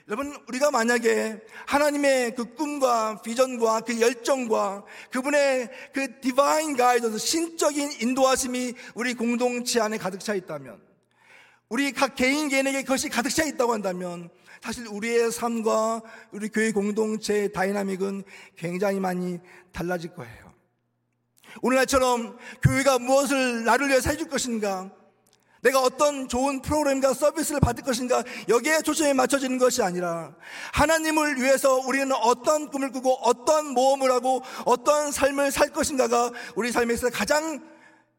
여러분, 0.09 0.33
우리가 0.47 0.71
만약에 0.71 1.41
하나님의 1.65 2.35
그 2.35 2.55
꿈과 2.55 3.21
비전과 3.23 3.81
그 3.81 3.99
열정과 3.99 4.85
그분의 5.11 5.69
그 5.93 6.21
divine 6.21 6.77
guidance 6.77 7.17
신적인 7.17 7.91
인도하심이 7.99 8.73
우리 8.95 9.13
공동체 9.15 9.81
안에 9.81 9.97
가득 9.97 10.21
차 10.21 10.33
있다면, 10.33 10.81
우리 11.67 11.91
각 11.91 12.15
개인 12.15 12.47
개인에게 12.47 12.83
그것이 12.83 13.09
가득 13.09 13.31
차 13.31 13.43
있다고 13.43 13.73
한다면, 13.73 14.29
사실 14.63 14.87
우리의 14.87 15.29
삶과 15.29 16.01
우리 16.31 16.47
교회 16.47 16.71
공동체의 16.71 17.51
dynamic은 17.51 18.23
굉장히 18.55 19.01
많이 19.01 19.39
달라질 19.73 20.13
거예요. 20.13 20.53
오늘날처럼 21.61 22.37
교회가 22.63 22.99
무엇을 22.99 23.65
나를 23.65 23.89
위해서 23.89 24.09
해줄 24.09 24.29
것인가, 24.29 24.89
내가 25.61 25.81
어떤 25.81 26.27
좋은 26.27 26.61
프로그램과 26.61 27.13
서비스를 27.13 27.59
받을 27.59 27.83
것인가, 27.83 28.23
여기에 28.47 28.81
초점이 28.81 29.13
맞춰지는 29.13 29.57
것이 29.57 29.81
아니라, 29.81 30.35
하나님을 30.73 31.41
위해서 31.41 31.75
우리는 31.77 32.11
어떤 32.11 32.69
꿈을 32.69 32.91
꾸고, 32.91 33.13
어떤 33.21 33.73
모험을 33.73 34.11
하고, 34.11 34.41
어떤 34.65 35.11
삶을 35.11 35.51
살 35.51 35.69
것인가가 35.69 36.31
우리 36.55 36.71
삶에서 36.71 37.09
가장 37.09 37.61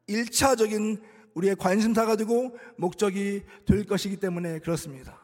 일차적인 0.07 1.01
우리의 1.35 1.57
관심사가 1.57 2.17
되고, 2.17 2.57
목적이 2.77 3.45
될 3.67 3.87
것이기 3.87 4.17
때문에 4.17 4.59
그렇습니다. 4.59 5.19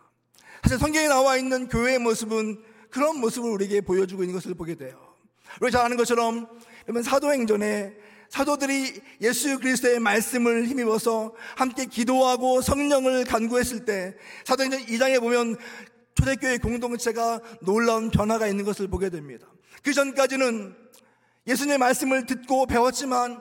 사실 0.62 0.78
성경에 0.78 1.08
나와 1.08 1.36
있는 1.36 1.68
교회의 1.68 1.98
모습은 1.98 2.62
그런 2.90 3.18
모습을 3.18 3.50
우리에게 3.50 3.80
보여주고 3.80 4.22
있는 4.22 4.34
것을 4.34 4.54
보게 4.54 4.76
돼요. 4.76 5.14
우리 5.60 5.70
잘 5.70 5.84
아는 5.84 5.96
것처럼 5.96 6.48
여러분 6.86 7.02
사도행전에 7.02 7.94
사도들이 8.34 9.00
예수 9.20 9.60
그리스도의 9.60 10.00
말씀을 10.00 10.66
힘입어서 10.66 11.36
함께 11.54 11.84
기도하고 11.84 12.62
성령을 12.62 13.24
간구했을 13.26 13.84
때 13.84 14.16
사도행전 14.44 14.86
2장에 14.86 15.20
보면 15.20 15.56
초대교회 16.16 16.58
공동체가 16.58 17.40
놀라운 17.60 18.10
변화가 18.10 18.48
있는 18.48 18.64
것을 18.64 18.88
보게 18.88 19.08
됩니다. 19.08 19.46
그 19.84 19.92
전까지는 19.92 20.74
예수님의 21.46 21.78
말씀을 21.78 22.26
듣고 22.26 22.66
배웠지만 22.66 23.40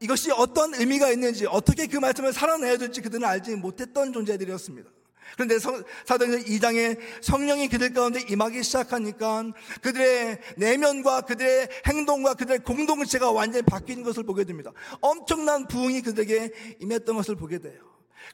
이것이 0.00 0.30
어떤 0.30 0.72
의미가 0.76 1.10
있는지 1.10 1.44
어떻게 1.44 1.86
그 1.86 1.98
말씀을 1.98 2.32
살아내야 2.32 2.78
될지 2.78 3.02
그들은 3.02 3.28
알지 3.28 3.56
못했던 3.56 4.14
존재들이었습니다. 4.14 4.88
그런데 5.34 5.58
사도행전 5.58 6.44
2장에 6.44 6.98
성령이 7.22 7.68
그들 7.68 7.92
가운데 7.92 8.20
임하기 8.28 8.62
시작하니까 8.62 9.52
그들의 9.80 10.38
내면과 10.56 11.22
그들의 11.22 11.68
행동과 11.86 12.34
그들의 12.34 12.60
공동체가 12.60 13.30
완전히 13.30 13.64
바뀐 13.64 14.02
것을 14.02 14.24
보게 14.24 14.44
됩니다. 14.44 14.72
엄청난 15.00 15.66
부흥이 15.66 16.02
그들에게 16.02 16.76
임했던 16.80 17.16
것을 17.16 17.36
보게 17.36 17.58
돼요. 17.58 17.80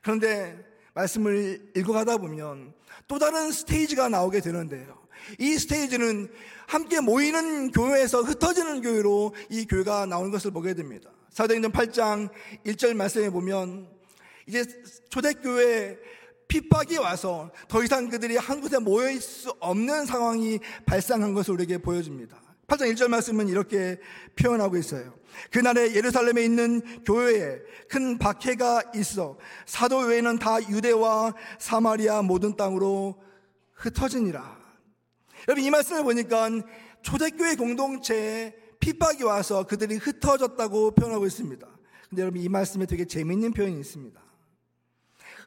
그런데 0.03 0.59
말씀을 0.95 1.71
읽어가다 1.77 2.19
보면 2.19 2.75
또 3.07 3.19
다른 3.19 3.53
스테이지가 3.53 4.09
나오게 4.09 4.41
되는데요. 4.41 4.99
이 5.39 5.59
스테이지는 5.59 6.31
함께 6.67 7.01
모이는 7.01 7.71
교회에서 7.71 8.23
흩어지는 8.23 8.83
교회로 8.83 9.35
이 9.51 9.67
교회가 9.67 10.07
나오는 10.07 10.31
것을 10.31 10.51
보게 10.51 10.75
됩니다. 10.75 11.11
사도행전 11.31 11.73
8장 11.73 12.31
1절 12.67 12.95
말씀에 12.95 13.31
보면 13.31 13.89
이제 14.47 14.65
초대교회 15.11 15.99
핍박이 16.49 16.97
와서 16.97 17.51
더 17.69 17.85
이상 17.85 18.09
그들이 18.09 18.37
한 18.37 18.61
곳에 18.61 18.79
모여 18.79 19.11
있을 19.11 19.21
수 19.21 19.55
없는 19.61 20.07
상황이 20.07 20.59
발생한 20.87 21.35
것을 21.35 21.55
우리에게 21.55 21.79
보여줍니다. 21.79 22.41
8장 22.67 22.93
1절 22.93 23.09
말씀은 23.09 23.49
이렇게 23.49 23.99
표현하고 24.37 24.77
있어요. 24.77 25.15
그날에 25.51 25.95
예루살렘에 25.95 26.45
있는 26.45 27.03
교회에 27.05 27.61
큰 27.89 28.19
박해가 28.19 28.93
있어 28.97 29.39
사도 29.67 29.99
외에는 29.99 30.39
다 30.39 30.61
유대와 30.69 31.35
사마리아 31.59 32.23
모든 32.23 32.57
땅으로 32.57 33.23
흩어지니라. 33.75 34.59
여러분 35.49 35.65
이 35.65 35.71
말씀을 35.71 36.03
보니까 36.03 36.51
초대교회 37.03 37.57
공동체에 37.57 38.55
핍박이 38.81 39.23
와서 39.23 39.67
그들이 39.67 39.97
흩어졌다고 39.97 40.93
표현하고 40.93 41.27
있습니다. 41.27 41.67
근데 42.09 42.23
여러분 42.23 42.41
이 42.41 42.49
말씀에 42.49 42.87
되게 42.87 43.05
재미있는 43.05 43.53
표현이 43.53 43.79
있습니다. 43.81 44.28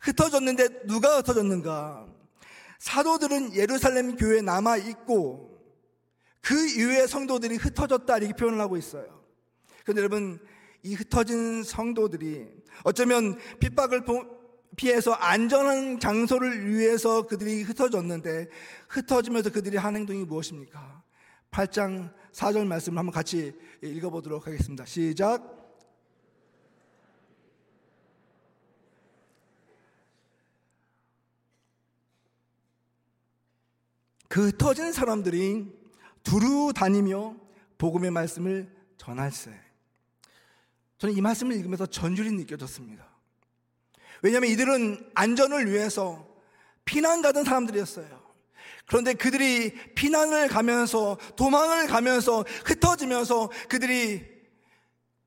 흩어졌는데 0.01 0.87
누가 0.87 1.17
흩어졌는가? 1.17 2.07
사도들은 2.79 3.55
예루살렘 3.55 4.15
교회에 4.15 4.41
남아 4.41 4.77
있고 4.77 5.51
그 6.41 6.55
이후에 6.67 7.05
성도들이 7.05 7.55
흩어졌다 7.57 8.17
이렇게 8.17 8.33
표현을 8.33 8.59
하고 8.59 8.77
있어요. 8.77 9.23
그런데 9.83 10.01
여러분 10.01 10.39
이 10.83 10.95
흩어진 10.95 11.63
성도들이 11.63 12.47
어쩌면 12.83 13.37
핍박을 13.59 14.03
피해서 14.75 15.11
안전한 15.11 15.99
장소를 15.99 16.67
위해서 16.67 17.27
그들이 17.27 17.61
흩어졌는데 17.63 18.47
흩어지면서 18.89 19.51
그들이 19.51 19.77
한 19.77 19.95
행동이 19.95 20.23
무엇입니까? 20.25 21.03
8장 21.51 22.11
4절 22.31 22.65
말씀을 22.65 22.97
한번 22.97 23.13
같이 23.13 23.53
읽어보도록 23.83 24.47
하겠습니다. 24.47 24.85
시작. 24.85 25.60
그 34.31 34.47
흩어진 34.47 34.93
사람들이 34.93 35.67
두루 36.23 36.71
다니며 36.73 37.35
복음의 37.77 38.11
말씀을 38.11 38.73
전할세. 38.97 39.51
저는 40.99 41.17
이 41.17 41.19
말씀을 41.19 41.53
읽으면서 41.57 41.85
전율이 41.85 42.31
느껴졌습니다. 42.31 43.05
왜냐하면 44.21 44.49
이들은 44.51 45.11
안전을 45.15 45.69
위해서 45.69 46.25
피난 46.85 47.21
가던 47.21 47.43
사람들이었어요. 47.43 48.07
그런데 48.85 49.15
그들이 49.15 49.73
피난을 49.95 50.47
가면서 50.47 51.17
도망을 51.35 51.87
가면서 51.87 52.45
흩어지면서 52.63 53.51
그들이 53.67 54.25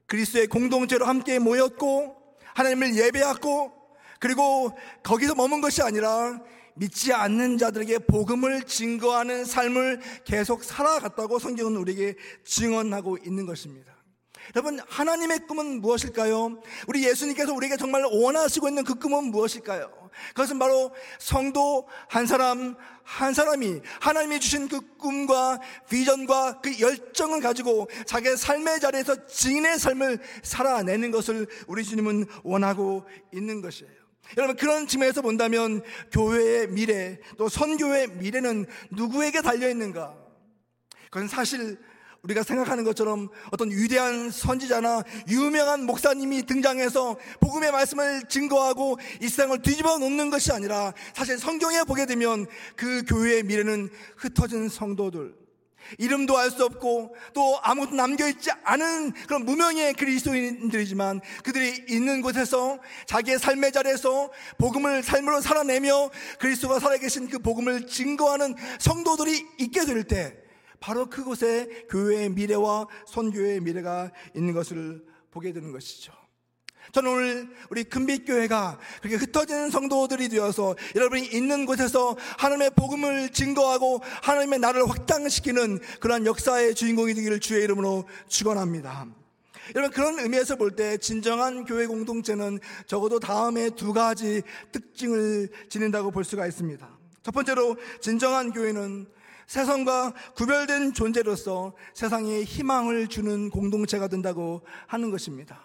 그리스도의 0.06 0.46
공동체로 0.46 1.04
함께 1.04 1.38
모였고 1.38 2.16
하나님을 2.54 2.96
예배하고 2.96 3.70
그리고 4.18 4.72
거기서 5.02 5.34
머문 5.34 5.60
것이 5.60 5.82
아니라 5.82 6.40
믿지 6.76 7.12
않는 7.12 7.58
자들에게 7.58 8.00
복음을 8.00 8.64
증거하는 8.64 9.44
삶을 9.44 10.00
계속 10.24 10.64
살아갔다고 10.64 11.38
성경은 11.38 11.76
우리에게 11.76 12.16
증언하고 12.44 13.18
있는 13.24 13.46
것입니다. 13.46 13.94
여러분, 14.54 14.78
하나님의 14.86 15.46
꿈은 15.46 15.80
무엇일까요? 15.80 16.60
우리 16.86 17.04
예수님께서 17.06 17.54
우리에게 17.54 17.76
정말 17.76 18.04
원하시고 18.04 18.68
있는 18.68 18.84
그 18.84 18.94
꿈은 18.94 19.30
무엇일까요? 19.30 20.04
그것은 20.28 20.58
바로 20.58 20.94
성도 21.18 21.88
한 22.08 22.26
사람, 22.26 22.76
한 23.02 23.34
사람이 23.34 23.80
하나님이 24.00 24.40
주신 24.40 24.68
그 24.68 24.96
꿈과 24.96 25.60
비전과 25.88 26.60
그 26.60 26.78
열정을 26.78 27.40
가지고 27.40 27.88
자기의 28.06 28.36
삶의 28.36 28.80
자리에서 28.80 29.26
증인의 29.26 29.78
삶을 29.78 30.20
살아내는 30.42 31.10
것을 31.10 31.46
우리 31.66 31.84
주님은 31.84 32.26
원하고 32.44 33.04
있는 33.32 33.60
것이에요. 33.60 34.03
여러분 34.36 34.56
그런 34.56 34.86
측면에서 34.86 35.22
본다면 35.22 35.82
교회의 36.10 36.68
미래 36.68 37.18
또 37.36 37.48
선교의 37.48 38.08
미래는 38.08 38.66
누구에게 38.90 39.42
달려 39.42 39.68
있는가? 39.68 40.14
그건 41.10 41.28
사실 41.28 41.78
우리가 42.24 42.42
생각하는 42.42 42.84
것처럼 42.84 43.28
어떤 43.50 43.70
위대한 43.70 44.30
선지자나 44.30 45.02
유명한 45.28 45.84
목사님이 45.84 46.44
등장해서 46.46 47.18
복음의 47.40 47.70
말씀을 47.70 48.22
증거하고 48.28 48.98
이 49.20 49.28
세상을 49.28 49.60
뒤집어 49.60 49.98
놓는 49.98 50.30
것이 50.30 50.50
아니라 50.50 50.94
사실 51.14 51.38
성경에 51.38 51.84
보게 51.84 52.06
되면 52.06 52.46
그 52.76 53.04
교회의 53.06 53.42
미래는 53.42 53.90
흩어진 54.16 54.68
성도들 54.68 55.43
이름도 55.98 56.38
알 56.38 56.50
수 56.50 56.64
없고 56.64 57.14
또 57.32 57.58
아무것도 57.62 57.96
남겨있지 57.96 58.50
않은 58.62 59.12
그런 59.26 59.44
무명의 59.44 59.94
그리스도인들이지만 59.94 61.20
그들이 61.42 61.84
있는 61.88 62.22
곳에서 62.22 62.78
자기의 63.06 63.38
삶의 63.38 63.72
자리에서 63.72 64.30
복음을 64.58 65.02
삶으로 65.02 65.40
살아내며 65.40 66.10
그리스도가 66.38 66.78
살아계신 66.78 67.28
그 67.28 67.38
복음을 67.38 67.86
증거하는 67.86 68.54
성도들이 68.78 69.46
있게 69.58 69.84
될 69.84 70.04
때 70.04 70.36
바로 70.80 71.08
그곳에 71.08 71.86
교회의 71.88 72.28
미래와 72.30 72.86
선교의 73.06 73.60
미래가 73.60 74.12
있는 74.36 74.52
것을 74.52 75.02
보게 75.30 75.52
되는 75.52 75.72
것이죠. 75.72 76.12
저는 76.92 77.10
오늘 77.10 77.48
우리 77.70 77.84
금빛교회가 77.84 78.78
그렇게 79.00 79.16
흩어지는 79.16 79.70
성도들이 79.70 80.28
되어서 80.28 80.76
여러분이 80.94 81.26
있는 81.26 81.66
곳에서 81.66 82.16
하나님의 82.38 82.70
복음을 82.76 83.30
증거하고 83.30 84.00
하나님의 84.22 84.60
나라를 84.60 84.88
확장시키는 84.88 85.80
그러한 86.00 86.26
역사의 86.26 86.74
주인공이 86.74 87.14
되기를 87.14 87.40
주의 87.40 87.64
이름으로 87.64 88.04
축원합니다. 88.28 89.06
여러분 89.74 89.90
그런 89.92 90.18
의미에서 90.18 90.56
볼 90.56 90.76
때 90.76 90.98
진정한 90.98 91.64
교회 91.64 91.86
공동체는 91.86 92.58
적어도 92.86 93.18
다음에 93.18 93.70
두 93.70 93.92
가지 93.92 94.42
특징을 94.72 95.48
지닌다고 95.68 96.10
볼 96.10 96.24
수가 96.24 96.46
있습니다. 96.46 96.86
첫 97.22 97.30
번째로 97.32 97.76
진정한 98.00 98.52
교회는 98.52 99.06
세상과 99.46 100.12
구별된 100.34 100.92
존재로서 100.92 101.74
세상에 101.94 102.42
희망을 102.42 103.08
주는 103.08 103.50
공동체가 103.50 104.08
된다고 104.08 104.62
하는 104.86 105.10
것입니다. 105.10 105.62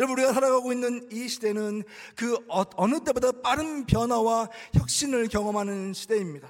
여러분 0.00 0.16
우리가 0.18 0.32
살아가고 0.32 0.72
있는 0.72 1.06
이 1.12 1.28
시대는 1.28 1.82
그 2.16 2.34
어, 2.48 2.64
어느 2.76 3.04
때보다 3.04 3.32
빠른 3.42 3.84
변화와 3.84 4.48
혁신을 4.72 5.28
경험하는 5.28 5.92
시대입니다. 5.92 6.48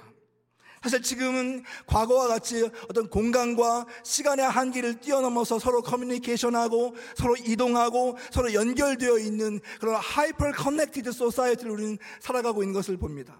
사실 0.81 1.01
지금은 1.01 1.65
과거와 1.85 2.29
같이 2.29 2.63
어떤 2.89 3.09
공간과 3.09 3.85
시간의 4.03 4.49
한계를 4.49 5.01
뛰어넘어서 5.01 5.59
서로 5.59 5.81
커뮤니케이션하고 5.81 6.95
서로 7.17 7.35
이동하고 7.35 8.17
서로 8.31 8.53
연결되어 8.53 9.17
있는 9.17 9.59
그런 9.81 9.95
hyper 9.95 10.53
connected 10.53 11.11
society를 11.11 11.71
우리는 11.71 11.97
살아가고 12.21 12.63
있는 12.63 12.73
것을 12.73 12.95
봅니다. 12.95 13.37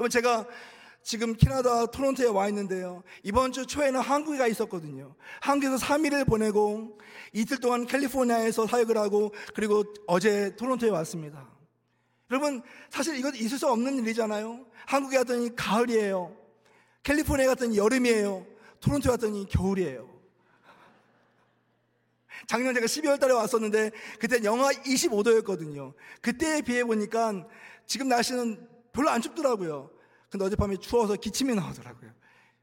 여러분 0.00 0.10
제가 0.10 0.46
지금 1.02 1.34
캐나다 1.34 1.86
토론토에 1.86 2.28
와 2.28 2.48
있는데요. 2.48 3.02
이번 3.22 3.52
주 3.52 3.66
초에는 3.66 4.00
한국에 4.00 4.38
가 4.38 4.46
있었거든요. 4.46 5.14
한국에서 5.40 5.76
3일을 5.84 6.26
보내고 6.26 6.98
이틀 7.32 7.58
동안 7.58 7.86
캘리포니아에서 7.86 8.66
사역을 8.66 8.96
하고 8.96 9.32
그리고 9.54 9.84
어제 10.06 10.54
토론토에 10.56 10.90
왔습니다. 10.90 11.48
여러분 12.30 12.62
사실 12.88 13.16
이것 13.16 13.34
있을 13.34 13.58
수 13.58 13.68
없는 13.68 13.98
일이잖아요. 13.98 14.64
한국에 14.86 15.18
갔더니 15.18 15.54
가을이에요. 15.54 16.36
캘리포니아에 17.02 17.48
갔더니 17.48 17.76
여름이에요. 17.76 18.46
토론토에 18.80 19.10
갔더니 19.10 19.46
겨울이에요. 19.48 20.08
작년 22.46 22.74
제가 22.74 22.86
12월 22.86 23.20
달에 23.20 23.32
왔었는데 23.34 23.90
그때 24.18 24.42
영하 24.44 24.70
25도였거든요. 24.70 25.94
그때에 26.20 26.62
비해 26.62 26.84
보니까 26.84 27.46
지금 27.86 28.08
날씨는 28.08 28.68
별로 28.92 29.10
안 29.10 29.20
춥더라고요. 29.20 29.90
근데 30.32 30.46
어젯밤에 30.46 30.78
추워서 30.78 31.14
기침이 31.14 31.54
나오더라고요. 31.54 32.10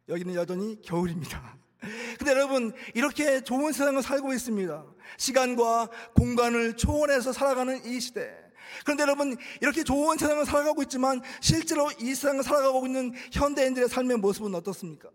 여기는 0.09 0.33
여전히 0.33 0.81
겨울입니다. 0.81 1.55
근데 2.17 2.31
여러분, 2.31 2.73
이렇게 2.95 3.41
좋은 3.41 3.71
세상을 3.71 4.01
살고 4.01 4.33
있습니다. 4.33 4.85
시간과 5.17 5.89
공간을 6.15 6.75
초월해서 6.77 7.31
살아가는 7.31 7.85
이 7.85 7.99
시대. 7.99 8.35
그런데 8.83 9.03
여러분, 9.03 9.37
이렇게 9.61 9.83
좋은 9.83 10.17
세상을 10.17 10.43
살아가고 10.45 10.81
있지만 10.83 11.21
실제로 11.41 11.91
이 11.99 12.15
세상을 12.15 12.43
살아가고 12.43 12.87
있는 12.87 13.13
현대인들의 13.31 13.87
삶의 13.87 14.17
모습은 14.17 14.55
어떻습니까? 14.55 15.09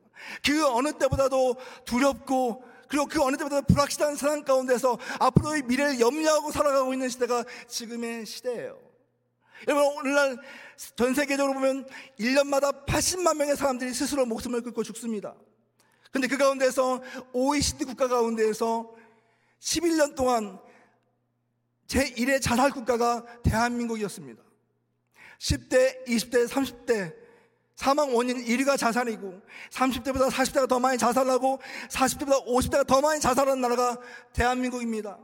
그 0.45 0.65
어느 0.69 0.93
때보다도 0.93 1.57
두렵고 1.85 2.63
그리고 2.89 3.07
그 3.07 3.21
어느 3.21 3.37
때보다 3.37 3.63
불확실한 3.63 4.15
세상 4.15 4.45
가운데서 4.45 4.97
앞으로의 5.19 5.63
미래를 5.63 5.99
염려하고 5.99 6.53
살아가고 6.53 6.93
있는 6.93 7.09
시대가 7.09 7.45
지금의 7.67 8.27
시대예요. 8.27 8.94
여러분, 9.69 9.99
오늘날 9.99 10.39
전 10.97 11.15
세계적으로 11.15 11.55
보면 11.55 11.87
1년마다 12.19 12.85
80만 12.87 13.37
명의 13.37 13.57
사람들이 13.57 13.93
스스로 13.93 14.27
목숨을 14.27 14.63
끊고 14.63 14.83
죽습니다. 14.83 15.35
근데 16.11 16.29
그 16.29 16.37
가운데서 16.37 17.03
OECD 17.33 17.85
국가 17.85 18.09
가운데에서 18.09 18.95
11년 19.61 20.15
동안 20.15 20.59
제1의 21.87 22.41
자살 22.43 22.71
국가가 22.71 23.25
대한민국이었습니다. 23.43 24.43
10대, 25.39 26.07
20대, 26.07 26.49
30대 26.49 27.15
사망 27.75 28.15
원인 28.15 28.45
1위가 28.45 28.79
자살이고 28.79 29.43
30대보다 29.71 30.31
40대가 30.31 30.69
더 30.69 30.79
많이 30.79 30.97
자살하고 30.97 31.61
40대보다 31.91 32.47
50대가 32.47 32.87
더 32.87 33.01
많이 33.01 33.21
자살하는 33.21 33.61
나라가 33.61 33.99
대한민국입니다. 34.33 35.19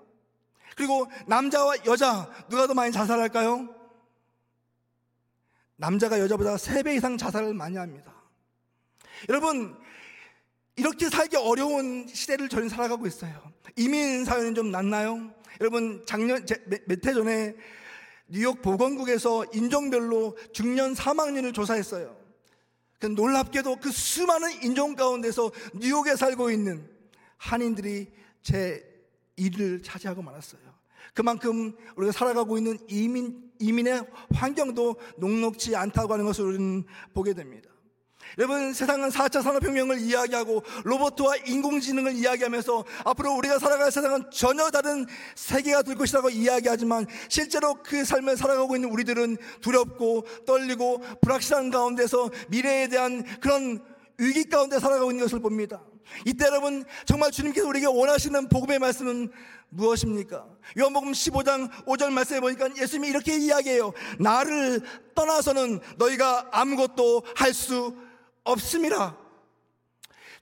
그리고 0.75 1.07
남자와 1.27 1.77
여자 1.87 2.29
누가 2.49 2.67
더 2.67 2.75
많이 2.75 2.91
자살할까요? 2.91 3.80
남자가 5.81 6.21
여자보다 6.21 6.57
3배 6.57 6.97
이상 6.97 7.17
자살을 7.17 7.55
많이 7.55 7.79
합니다. 7.79 8.15
여러분, 9.31 9.77
이렇게 10.77 11.09
살기 11.09 11.37
어려운 11.37 12.07
시대를 12.07 12.51
저희는 12.51 12.69
살아가고 12.69 13.07
있어요. 13.07 13.51
이민 13.77 14.27
사연은 14.27 14.55
좀 14.55 14.71
낫나요? 14.71 15.33
여러분, 15.59 16.05
작년, 16.07 16.45
몇해 16.87 17.15
전에 17.15 17.55
뉴욕 18.29 18.61
보건국에서 18.61 19.47
인종별로 19.55 20.37
중년 20.53 20.95
사망률을 20.95 21.55
조사했어요. 21.55 22.15
그 22.99 23.07
놀랍게도 23.07 23.77
그 23.77 23.91
수많은 23.91 24.63
인종 24.63 24.95
가운데서 24.95 25.51
뉴욕에 25.75 26.15
살고 26.15 26.51
있는 26.51 26.89
한인들이 27.39 28.13
제 28.43 28.85
1위를 29.39 29.83
차지하고 29.83 30.21
말았어요. 30.21 30.61
그만큼 31.15 31.75
우리가 31.97 32.13
살아가고 32.13 32.59
있는 32.59 32.79
이민, 32.89 33.51
이민의 33.59 34.07
환경도 34.35 34.97
녹록지 35.19 35.77
않다고 35.77 36.13
하는 36.13 36.25
것을 36.25 36.45
우리는 36.45 36.85
보게 37.13 37.35
됩니다. 37.35 37.71
여러분 38.39 38.73
세상은 38.73 39.09
4차 39.09 39.43
산업혁명을 39.43 39.99
이야기하고 39.99 40.63
로봇과 40.85 41.37
인공지능을 41.47 42.15
이야기하면서 42.15 42.85
앞으로 43.05 43.35
우리가 43.35 43.59
살아갈 43.59 43.91
세상은 43.91 44.25
전혀 44.31 44.71
다른 44.71 45.07
세계가 45.35 45.83
될 45.83 45.97
것이라고 45.97 46.31
이야기하지만 46.31 47.07
실제로 47.29 47.75
그 47.83 48.05
삶을 48.05 48.37
살아가고 48.37 48.77
있는 48.77 48.91
우리들은 48.91 49.37
두렵고 49.61 50.27
떨리고 50.47 51.03
불확실한 51.21 51.71
가운데서 51.71 52.31
미래에 52.49 52.89
대한 52.89 53.25
그런 53.41 53.83
위기 54.19 54.45
가운데 54.45 54.79
살아가고 54.79 55.11
있는 55.11 55.25
것을 55.25 55.41
봅니다. 55.41 55.83
이때 56.27 56.47
여러분 56.47 56.85
정말 57.07 57.31
주님께서 57.31 57.67
우리에게 57.69 57.87
원하시는 57.87 58.49
복음의 58.49 58.79
말씀은 58.79 59.31
무엇입니까? 59.71 60.47
요한복음 60.79 61.13
15장 61.13 61.71
5절 61.85 62.11
말씀에 62.13 62.41
보니까 62.41 62.69
예수님이 62.77 63.09
이렇게 63.09 63.37
이야기해요. 63.37 63.93
나를 64.19 64.81
떠나서는 65.15 65.81
너희가 65.97 66.49
아무것도 66.53 67.23
할 67.37 67.55
수 67.55 67.95
없습니다. 68.45 69.17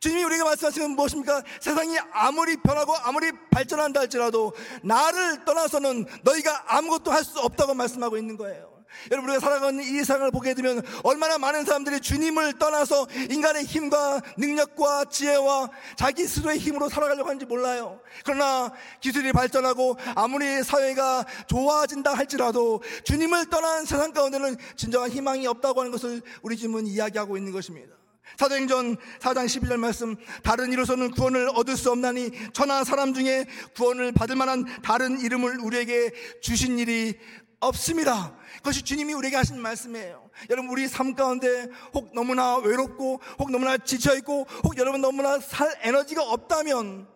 주님이 0.00 0.22
우리가 0.22 0.44
말씀하시는 0.44 0.90
무엇입니까? 0.92 1.42
세상이 1.60 1.98
아무리 2.12 2.56
변하고 2.56 2.94
아무리 3.02 3.32
발전한다 3.50 4.00
할지라도 4.00 4.54
나를 4.84 5.44
떠나서는 5.44 6.06
너희가 6.22 6.76
아무것도 6.76 7.10
할 7.10 7.24
수 7.24 7.40
없다고 7.40 7.74
말씀하고 7.74 8.16
있는 8.16 8.36
거예요. 8.36 8.67
여러분 9.10 9.30
우리가 9.30 9.40
살아가는 9.40 9.82
이 9.82 9.98
세상을 9.98 10.30
보게 10.30 10.54
되면 10.54 10.82
얼마나 11.02 11.38
많은 11.38 11.64
사람들이 11.64 12.00
주님을 12.00 12.58
떠나서 12.58 13.06
인간의 13.30 13.64
힘과 13.64 14.20
능력과 14.36 15.06
지혜와 15.06 15.70
자기 15.96 16.24
스스로의 16.24 16.58
힘으로 16.58 16.88
살아가려고 16.88 17.28
하는지 17.28 17.46
몰라요. 17.46 18.00
그러나 18.24 18.72
기술이 19.00 19.32
발전하고 19.32 19.96
아무리 20.14 20.62
사회가 20.62 21.24
좋아진다 21.46 22.14
할지라도 22.14 22.82
주님을 23.04 23.46
떠난 23.50 23.84
세상 23.84 24.12
가운데는 24.12 24.56
진정한 24.76 25.10
희망이 25.10 25.46
없다고 25.46 25.80
하는 25.80 25.92
것을 25.92 26.22
우리 26.42 26.56
지금은 26.56 26.86
이야기하고 26.86 27.36
있는 27.36 27.52
것입니다. 27.52 27.98
사도행전 28.36 28.96
4장 29.20 29.46
12절 29.46 29.76
말씀 29.78 30.16
다른 30.42 30.72
이로서는 30.72 31.10
구원을 31.12 31.48
얻을 31.54 31.76
수 31.76 31.90
없나니 31.90 32.30
천하 32.52 32.84
사람 32.84 33.14
중에 33.14 33.46
구원을 33.74 34.12
받을 34.12 34.36
만한 34.36 34.64
다른 34.82 35.18
이름을 35.18 35.58
우리에게 35.60 36.12
주신 36.40 36.78
일이 36.78 37.18
없습니다. 37.60 38.34
그것이 38.58 38.82
주님이 38.82 39.14
우리에게 39.14 39.36
하신 39.36 39.60
말씀이에요. 39.60 40.30
여러분, 40.50 40.70
우리 40.70 40.86
삶 40.88 41.14
가운데 41.14 41.68
혹 41.92 42.14
너무나 42.14 42.56
외롭고, 42.56 43.20
혹 43.38 43.50
너무나 43.50 43.76
지쳐있고, 43.76 44.46
혹 44.64 44.78
여러분 44.78 45.00
너무나 45.00 45.38
살 45.40 45.76
에너지가 45.82 46.22
없다면, 46.22 47.08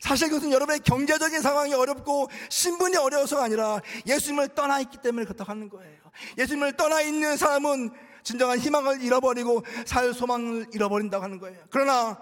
사실 0.00 0.28
그것은 0.28 0.50
여러분의 0.50 0.80
경제적인 0.80 1.40
상황이 1.40 1.74
어렵고, 1.74 2.28
신분이 2.48 2.96
어려워서가 2.96 3.44
아니라 3.44 3.80
예수님을 4.06 4.48
떠나 4.54 4.80
있기 4.80 4.98
때문에 4.98 5.24
그렇다고 5.24 5.50
하는 5.50 5.68
거예요. 5.68 5.98
예수님을 6.38 6.76
떠나 6.76 7.00
있는 7.00 7.36
사람은 7.36 7.90
진정한 8.22 8.58
희망을 8.58 9.02
잃어버리고, 9.02 9.64
살 9.84 10.12
소망을 10.12 10.66
잃어버린다고 10.72 11.22
하는 11.24 11.38
거예요. 11.38 11.58
그러나, 11.70 12.18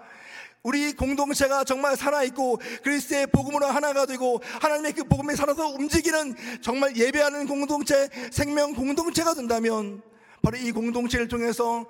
우리 0.63 0.93
공동체가 0.93 1.63
정말 1.63 1.95
살아있고 1.95 2.59
그리스의 2.83 3.27
복음으로 3.27 3.65
하나가 3.65 4.05
되고 4.05 4.39
하나님의 4.61 4.93
그 4.93 5.03
복음에 5.03 5.35
살아서 5.35 5.67
움직이는 5.69 6.35
정말 6.61 6.95
예배하는 6.95 7.47
공동체, 7.47 8.09
생명 8.31 8.73
공동체가 8.73 9.33
된다면 9.33 10.01
바로 10.43 10.57
이 10.57 10.71
공동체를 10.71 11.27
통해서 11.27 11.85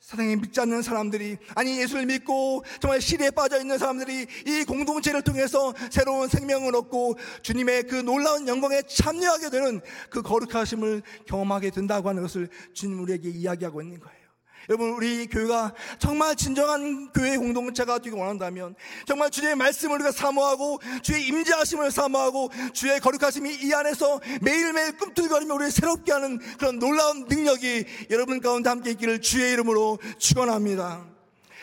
사랑에 0.00 0.36
믿지 0.36 0.60
않는 0.60 0.82
사람들이 0.82 1.36
아니 1.54 1.80
예수를 1.80 2.06
믿고 2.06 2.64
정말 2.80 3.00
시리에 3.00 3.30
빠져 3.30 3.58
있는 3.60 3.76
사람들이 3.76 4.26
이 4.46 4.64
공동체를 4.64 5.22
통해서 5.22 5.74
새로운 5.90 6.28
생명을 6.28 6.76
얻고 6.76 7.16
주님의 7.42 7.84
그 7.84 7.96
놀라운 7.96 8.46
영광에 8.46 8.82
참여하게 8.82 9.50
되는 9.50 9.80
그 10.10 10.22
거룩하심을 10.22 11.02
경험하게 11.26 11.70
된다고 11.70 12.08
하는 12.08 12.22
것을 12.22 12.48
주님 12.72 13.02
우리에게 13.02 13.30
이야기하고 13.30 13.82
있는 13.82 13.98
거예요. 13.98 14.25
여러분 14.68 14.90
우리 14.90 15.26
교회가 15.26 15.72
정말 15.98 16.34
진정한 16.34 17.12
교회 17.12 17.36
공동체가 17.36 17.98
되기 17.98 18.16
원한다면 18.16 18.74
정말 19.06 19.30
주의 19.30 19.54
말씀을 19.54 19.96
우리가 19.96 20.10
사모하고 20.10 20.80
주의 21.02 21.26
임재하심을 21.28 21.90
사모하고 21.90 22.50
주의 22.72 22.98
거룩하심이 22.98 23.54
이 23.62 23.72
안에서 23.72 24.20
매일매일 24.42 24.96
꿈틀거리며 24.96 25.54
우리를 25.54 25.70
새롭게 25.70 26.12
하는 26.12 26.38
그런 26.58 26.78
놀라운 26.78 27.26
능력이 27.28 27.84
여러분 28.10 28.40
가운데 28.40 28.68
함께 28.68 28.90
있기를 28.90 29.20
주의 29.20 29.52
이름으로 29.52 29.98
축원합니다. 30.18 31.04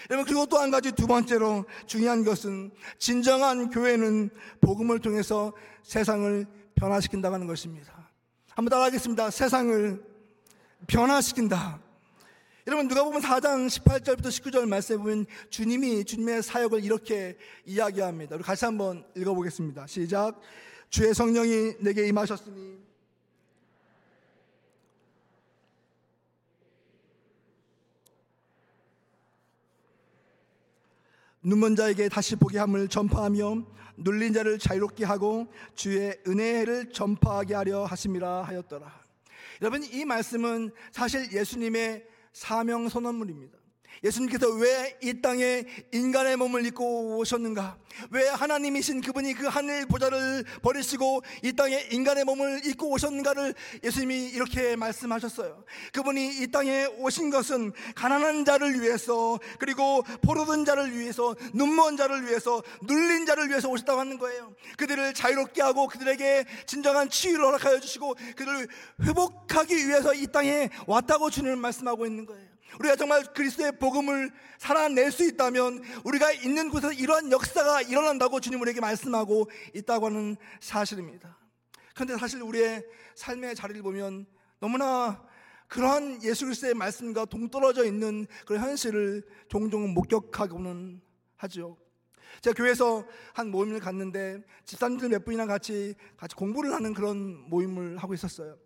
여러분 0.09 0.25
그리고 0.25 0.45
또 0.45 0.59
한 0.59 0.71
가지 0.71 0.91
두 0.93 1.07
번째로 1.07 1.65
중요한 1.87 2.23
것은 2.23 2.71
진정한 2.99 3.69
교회는 3.69 4.29
복음을 4.61 4.99
통해서 4.99 5.53
세상을 5.83 6.45
변화시킨다는 6.75 7.47
것입니다. 7.47 8.09
한번 8.55 8.69
따라하겠습니다. 8.69 9.29
세상을 9.29 10.03
변화시킨다. 10.87 11.82
여러분 12.65 12.87
누가 12.87 13.03
보면 13.03 13.21
4장 13.21 13.67
18절부터 13.67 14.27
19절 14.27 14.65
말씀에 14.69 14.97
보면 14.97 15.25
주님이 15.49 16.05
주님의 16.05 16.41
사역을 16.43 16.81
이렇게 16.81 17.37
이야기합니다. 17.65 18.37
우리 18.37 18.43
같이 18.43 18.63
한번 18.63 19.03
읽어보겠습니다. 19.17 19.85
시작. 19.85 20.39
주의 20.89 21.13
성령이 21.13 21.73
내게 21.79 22.07
임하셨으니 22.07 22.77
눈먼 31.41 31.75
자에게 31.75 32.07
다시 32.07 32.37
보게 32.37 32.59
함을 32.59 32.87
전파하며 32.87 33.65
눌린 33.97 34.31
자를 34.31 34.57
자유롭게 34.57 35.03
하고 35.03 35.51
주의 35.75 36.17
은혜를 36.25 36.93
전파하게 36.93 37.55
하려 37.55 37.83
하심이라 37.83 38.43
하였더라. 38.43 39.03
여러분 39.61 39.83
이 39.83 40.05
말씀은 40.05 40.71
사실 40.93 41.29
예수님의 41.33 42.12
사명 42.33 42.89
선언물입니다. 42.89 43.62
예수님께서 44.03 44.49
왜 44.49 44.93
이 45.03 45.21
땅에 45.21 45.65
인간의 45.91 46.37
몸을 46.37 46.65
입고 46.67 47.17
오셨는가? 47.17 47.77
왜 48.11 48.27
하나님이신 48.29 49.01
그분이 49.01 49.33
그 49.33 49.47
하늘 49.47 49.85
보좌를 49.85 50.45
버리시고 50.61 51.21
이 51.43 51.53
땅에 51.53 51.87
인간의 51.91 52.23
몸을 52.23 52.65
입고 52.65 52.89
오셨는가를 52.91 53.53
예수님이 53.83 54.29
이렇게 54.29 54.75
말씀하셨어요. 54.75 55.65
그분이 55.91 56.37
이 56.41 56.47
땅에 56.51 56.85
오신 56.99 57.31
것은 57.31 57.73
가난한 57.95 58.45
자를 58.45 58.81
위해서 58.81 59.39
그리고 59.59 60.03
포로든 60.21 60.63
자를 60.65 60.97
위해서 60.97 61.35
눈먼 61.53 61.97
자를 61.97 62.25
위해서 62.25 62.63
눌린 62.83 63.25
자를 63.25 63.49
위해서 63.49 63.69
오셨다고 63.69 63.99
하는 63.99 64.17
거예요. 64.17 64.55
그들을 64.77 65.13
자유롭게 65.13 65.61
하고 65.61 65.87
그들에게 65.87 66.45
진정한 66.65 67.09
치유를 67.09 67.45
허락하여 67.45 67.79
주시고 67.81 68.15
그들을 68.37 68.67
회복하기 69.03 69.75
위해서 69.87 70.13
이 70.13 70.27
땅에 70.27 70.69
왔다고 70.87 71.29
주님은 71.29 71.59
말씀하고 71.59 72.05
있는 72.05 72.25
거예요. 72.25 72.52
우리가 72.79 72.95
정말 72.95 73.23
그리스도의 73.33 73.77
복음을 73.79 74.31
살아낼 74.57 75.11
수 75.11 75.23
있다면 75.23 75.83
우리가 76.03 76.31
있는 76.31 76.69
곳에서 76.69 76.93
이러한 76.93 77.31
역사가 77.31 77.81
일어난다고 77.83 78.39
주님 78.39 78.61
우리에게 78.61 78.79
말씀하고 78.81 79.49
있다고 79.73 80.07
하는 80.07 80.37
사실입니다. 80.59 81.37
그런데 81.93 82.17
사실 82.17 82.41
우리의 82.41 82.83
삶의 83.15 83.55
자리를 83.55 83.81
보면 83.83 84.25
너무나 84.59 85.23
그러한 85.67 86.23
예수 86.23 86.45
그리스도의 86.45 86.73
말씀과 86.73 87.25
동떨어져 87.25 87.85
있는 87.85 88.27
그런 88.45 88.61
현실을 88.63 89.23
종종 89.47 89.93
목격하고는 89.93 91.01
하죠. 91.37 91.77
제가 92.41 92.53
교회에서 92.55 93.05
한 93.33 93.49
모임을 93.49 93.79
갔는데 93.79 94.43
집사님들 94.65 95.09
몇 95.09 95.23
분이랑 95.25 95.47
같이 95.47 95.95
같이 96.17 96.35
공부를 96.35 96.73
하는 96.73 96.93
그런 96.93 97.49
모임을 97.49 97.97
하고 97.97 98.13
있었어요. 98.13 98.57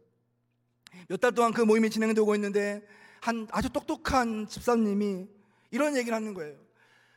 몇 1.09 1.19
달 1.19 1.33
동안 1.33 1.51
그 1.53 1.61
모임이 1.61 1.89
진행되고 1.89 2.33
있는데 2.35 2.81
한 3.27 3.45
아주 3.51 3.69
똑똑한 3.69 4.47
집사님이 4.47 5.27
이런 5.71 5.97
얘기를 5.97 6.15
하는 6.15 6.33
거예요. 6.33 6.55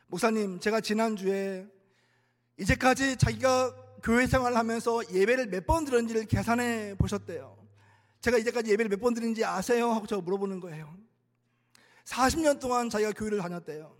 목사님, 0.07 0.59
제가 0.59 0.81
지난주에 0.81 1.65
이제까지 2.59 3.15
자기가 3.15 3.73
교회 4.03 4.27
생활을 4.27 4.57
하면서 4.57 5.01
예배를 5.09 5.47
몇 5.47 5.65
번 5.65 5.85
들었는지를 5.85 6.25
계산해 6.25 6.95
보셨대요. 6.97 7.57
제가 8.19 8.37
이제까지 8.39 8.71
예배를 8.71 8.89
몇 8.89 8.99
번 8.99 9.13
드린지 9.13 9.45
아세요? 9.45 9.89
하고 9.91 10.05
저 10.05 10.19
물어보는 10.19 10.59
거예요. 10.59 10.93
40년 12.03 12.59
동안 12.59 12.89
자기가 12.89 13.13
교회를 13.13 13.37
다녔대요. 13.39 13.95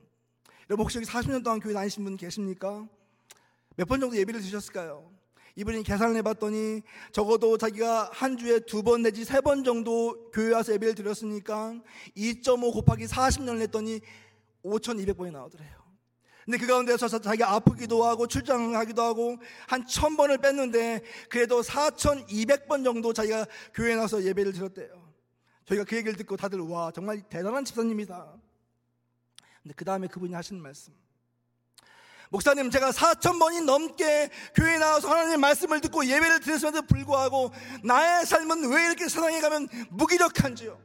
여러분 0.70 0.84
혹시 0.84 0.98
여기 0.98 1.08
40년 1.08 1.46
동안 1.46 1.62
교회 1.62 1.74
다니신 1.74 2.04
분 2.04 2.18
계십니까? 2.18 2.90
몇 3.78 3.88
번 3.88 4.02
정도 4.02 4.18
예배를 4.18 4.42
드셨을까요? 4.42 5.10
이분이 5.56 5.84
계산을 5.84 6.16
해봤더니 6.18 6.82
적어도 7.12 7.58
자기가 7.58 8.10
한 8.14 8.38
주에 8.38 8.60
두 8.60 8.84
번 8.84 9.02
내지 9.04 9.26
세 9.26 9.42
번 9.42 9.64
정도 9.64 10.30
교회 10.32 10.54
와서 10.54 10.74
예배를 10.74 10.96
드렸으니까 10.96 11.74
2.5 12.16 12.74
곱하기 12.74 13.06
40년을 13.06 13.60
했더니 13.62 14.00
5,200번이 14.64 15.32
나오더래요. 15.32 15.82
근데 16.46 16.58
그 16.58 16.66
가운데서 16.68 17.08
자기가 17.08 17.52
아프기도 17.54 18.04
하고 18.04 18.28
출장하기도 18.28 19.02
하고 19.02 19.38
한 19.68 19.86
천번을 19.86 20.40
뺐는데 20.40 21.02
그래도 21.30 21.62
4,200번 21.62 22.84
정도 22.84 23.14
자기가 23.14 23.46
교회에 23.74 23.96
나서 23.96 24.24
예배를 24.24 24.54
드렸대요. 24.54 25.12
저희가 25.66 25.84
그 25.86 25.96
얘기를 25.96 26.16
듣고 26.18 26.38
다들 26.38 26.60
와 26.62 26.92
정말 26.92 27.22
대단한 27.30 27.64
집사님이다. 27.64 28.36
근데 29.62 29.74
그 29.76 29.86
다음에 29.86 30.08
그분이 30.08 30.34
하시는 30.34 30.60
말씀. 30.62 30.94
목사님, 32.32 32.72
제가 32.72 32.92
4천 32.92 33.40
번이 33.40 33.60
넘게 33.62 34.30
교회에 34.56 34.78
나와서 34.78 35.10
하나님의 35.10 35.38
말씀을 35.38 35.82
듣고 35.82 36.06
예배를 36.06 36.40
드렸음에도 36.40 36.82
불구하고 36.84 37.52
나의 37.84 38.26
삶은 38.26 38.72
왜 38.72 38.86
이렇게 38.86 39.10
세상에 39.10 39.42
가면 39.42 39.68
무기력한지요? 39.90 40.82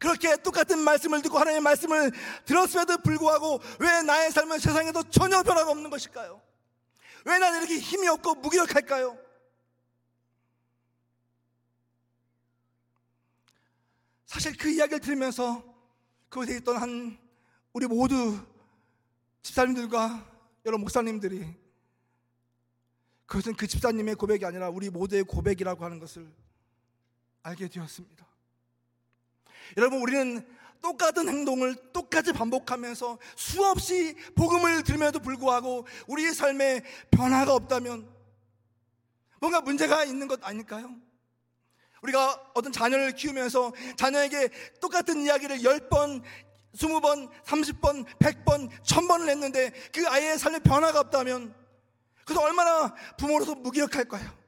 그렇게 0.00 0.36
똑같은 0.38 0.80
말씀을 0.80 1.22
듣고 1.22 1.38
하나님의 1.38 1.60
말씀을 1.60 2.10
들었음에도 2.44 2.98
불구하고 2.98 3.60
왜 3.78 4.02
나의 4.02 4.32
삶은 4.32 4.58
세상에도 4.58 5.04
전혀 5.04 5.40
변화가 5.44 5.70
없는 5.70 5.88
것일까요? 5.88 6.42
왜 7.24 7.38
나는 7.38 7.60
이렇게 7.60 7.78
힘이 7.78 8.08
없고 8.08 8.34
무기력할까요? 8.34 9.16
사실 14.26 14.56
그 14.56 14.68
이야기를 14.68 14.98
들으면서 14.98 15.62
그곳에 16.28 16.56
있던 16.56 16.78
한 16.78 17.18
우리 17.72 17.86
모두 17.86 18.51
집사님들과 19.42 20.26
여러 20.64 20.78
목사님들이 20.78 21.54
그것은 23.26 23.54
그 23.54 23.66
집사님의 23.66 24.14
고백이 24.16 24.44
아니라 24.44 24.68
우리 24.68 24.90
모두의 24.90 25.24
고백이라고 25.24 25.84
하는 25.84 25.98
것을 25.98 26.30
알게 27.42 27.68
되었습니다. 27.68 28.26
여러분, 29.76 30.00
우리는 30.00 30.46
똑같은 30.82 31.28
행동을 31.28 31.74
똑같이 31.92 32.32
반복하면서 32.32 33.18
수없이 33.36 34.16
복음을 34.34 34.82
들음에도 34.82 35.20
불구하고 35.20 35.86
우리의 36.08 36.34
삶에 36.34 36.82
변화가 37.10 37.54
없다면 37.54 38.08
뭔가 39.40 39.60
문제가 39.60 40.04
있는 40.04 40.28
것 40.28 40.44
아닐까요? 40.44 40.94
우리가 42.02 42.50
어떤 42.54 42.72
자녀를 42.72 43.12
키우면서 43.14 43.72
자녀에게 43.96 44.50
똑같은 44.80 45.22
이야기를 45.22 45.58
10번, 45.58 46.22
20번, 46.76 47.30
30번, 47.44 48.06
100번, 48.18 48.70
1000번을 48.82 49.28
했는데 49.28 49.72
그 49.92 50.06
아이의 50.08 50.38
삶에 50.38 50.60
변화가 50.60 51.00
없다면 51.00 51.54
그래서 52.24 52.40
얼마나 52.42 52.94
부모로서 53.18 53.54
무기력할 53.56 54.06
까요? 54.06 54.42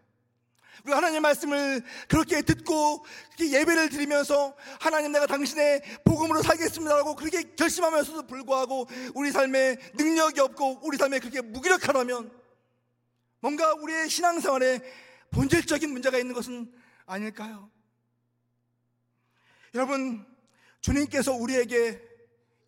우리가 0.85 0.99
하나님의 0.99 1.21
말씀을 1.21 1.83
그렇게 2.09 2.43
듣고 2.43 3.05
예배를 3.41 3.89
드리면서 3.89 4.55
하나님 4.81 5.13
내가 5.13 5.27
당신의 5.27 5.83
복음으로 6.05 6.43
살겠습니다라고 6.43 7.17
그렇게 7.17 7.55
결심하면서도 7.57 8.27
불구하고 8.27 8.87
우리 9.15 9.33
삶에 9.33 9.77
능력이 9.95 10.41
없고 10.41 10.81
우리 10.83 10.99
삶에 10.99 11.21
그렇게 11.21 11.41
무기력하다면 11.41 12.31
뭔가 13.41 13.73
우리의 13.75 14.11
신앙생활에 14.11 14.81
본질적인 15.31 15.91
문제가 15.91 16.19
있는 16.19 16.35
것은 16.35 16.73
아닐까요? 17.07 17.71
여러분, 19.75 20.25
주님께서 20.81 21.33
우리에게 21.33 22.14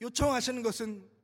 요청하시는 0.00 0.62
것은 0.62 1.16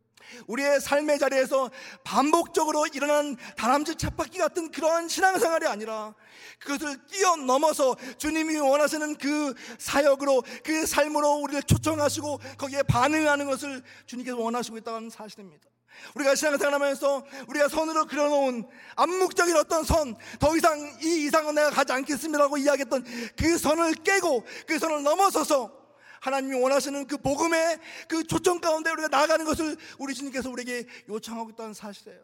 우리의 0.47 0.81
삶의 0.81 1.19
자리에서 1.19 1.71
반복적으로 2.05 2.87
일어나는 2.87 3.37
다람쥐 3.57 3.97
쳇바퀴 3.97 4.39
같은 4.39 4.71
그러한 4.71 5.09
신앙생활이 5.09 5.67
아니라 5.67 6.15
그것을 6.59 6.97
뛰어넘어서 7.07 7.97
주님이 8.19 8.57
원하시는 8.59 9.17
그 9.17 9.55
사역으로 9.79 10.43
그 10.65 10.87
삶으로 10.87 11.35
우리를 11.37 11.63
초청하시고 11.65 12.41
거기에 12.57 12.83
반응하는 12.85 13.47
것을 13.47 13.83
주님께서 14.07 14.39
원하시고 14.39 14.79
있다는 14.79 15.11
사실입니다. 15.11 15.69
우리가 16.15 16.35
신앙생활 16.35 16.75
하면서 16.75 17.25
우리가 17.49 17.69
선으로 17.69 18.07
그려놓은 18.07 18.67
암묵적인 18.97 19.55
어떤 19.57 19.85
선, 19.85 20.17
더 20.41 20.57
이상 20.57 20.79
이 21.03 21.27
이상은 21.27 21.55
내가 21.55 21.71
가지 21.71 21.93
않겠습니다라고 21.93 22.57
이야기했던 22.57 23.05
그 23.37 23.59
선을 23.59 23.95
깨고 23.97 24.45
그 24.67 24.79
선을 24.79 25.03
넘어서서 25.03 25.82
하나님이 26.23 26.55
원하시는 26.55 27.09
그 27.09 27.17
복음의 27.19 27.81
그 28.07 28.25
초점 28.25 28.61
가운데 28.61 28.91
우리가 28.93 29.09
나아가는 29.09 29.45
것을 29.45 29.77
우리 29.99 30.15
주님께서 30.15 30.49
우리에게 30.51 30.87
요청하고 31.09 31.51
있다는 31.51 31.75
사실이에요. 31.75 32.21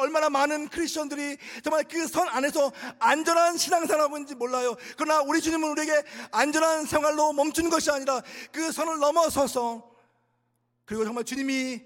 얼마나 0.00 0.28
많은 0.28 0.68
크리스천들이 0.68 1.38
정말 1.64 1.84
그 1.84 2.06
선 2.06 2.28
안에서 2.28 2.72
안전한 2.98 3.56
신앙생활하고 3.56 4.16
있는지 4.18 4.34
몰라요. 4.34 4.76
그러나 4.96 5.22
우리 5.22 5.40
주님은 5.40 5.70
우리에게 5.70 6.02
안전한 6.30 6.84
생활로 6.84 7.32
멈추는 7.32 7.70
것이 7.70 7.90
아니라 7.90 8.22
그 8.52 8.70
선을 8.70 8.98
넘어서서 8.98 9.90
그리고 10.84 11.04
정말 11.04 11.24
주님이 11.24 11.82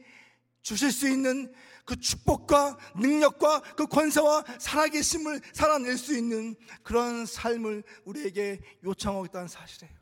주실 0.62 0.90
수 0.90 1.08
있는 1.08 1.52
그 1.84 1.98
축복과 1.98 2.76
능력과 2.96 3.60
그 3.76 3.86
권세와 3.86 4.44
살아계심을 4.58 5.40
살아낼 5.52 5.96
수 5.96 6.16
있는 6.16 6.56
그런 6.82 7.24
삶을 7.24 7.84
우리에게 8.04 8.60
요청하고 8.84 9.26
있다는 9.26 9.46
사실이에요. 9.48 10.01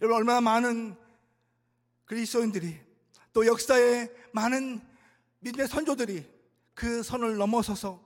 여러분 0.00 0.16
얼마나 0.16 0.40
많은 0.40 0.96
그리스도인들이 2.06 2.78
또 3.32 3.46
역사에 3.46 4.08
많은 4.32 4.80
믿음의 5.40 5.68
선조들이 5.68 6.24
그 6.74 7.02
선을 7.02 7.36
넘어서서 7.36 8.02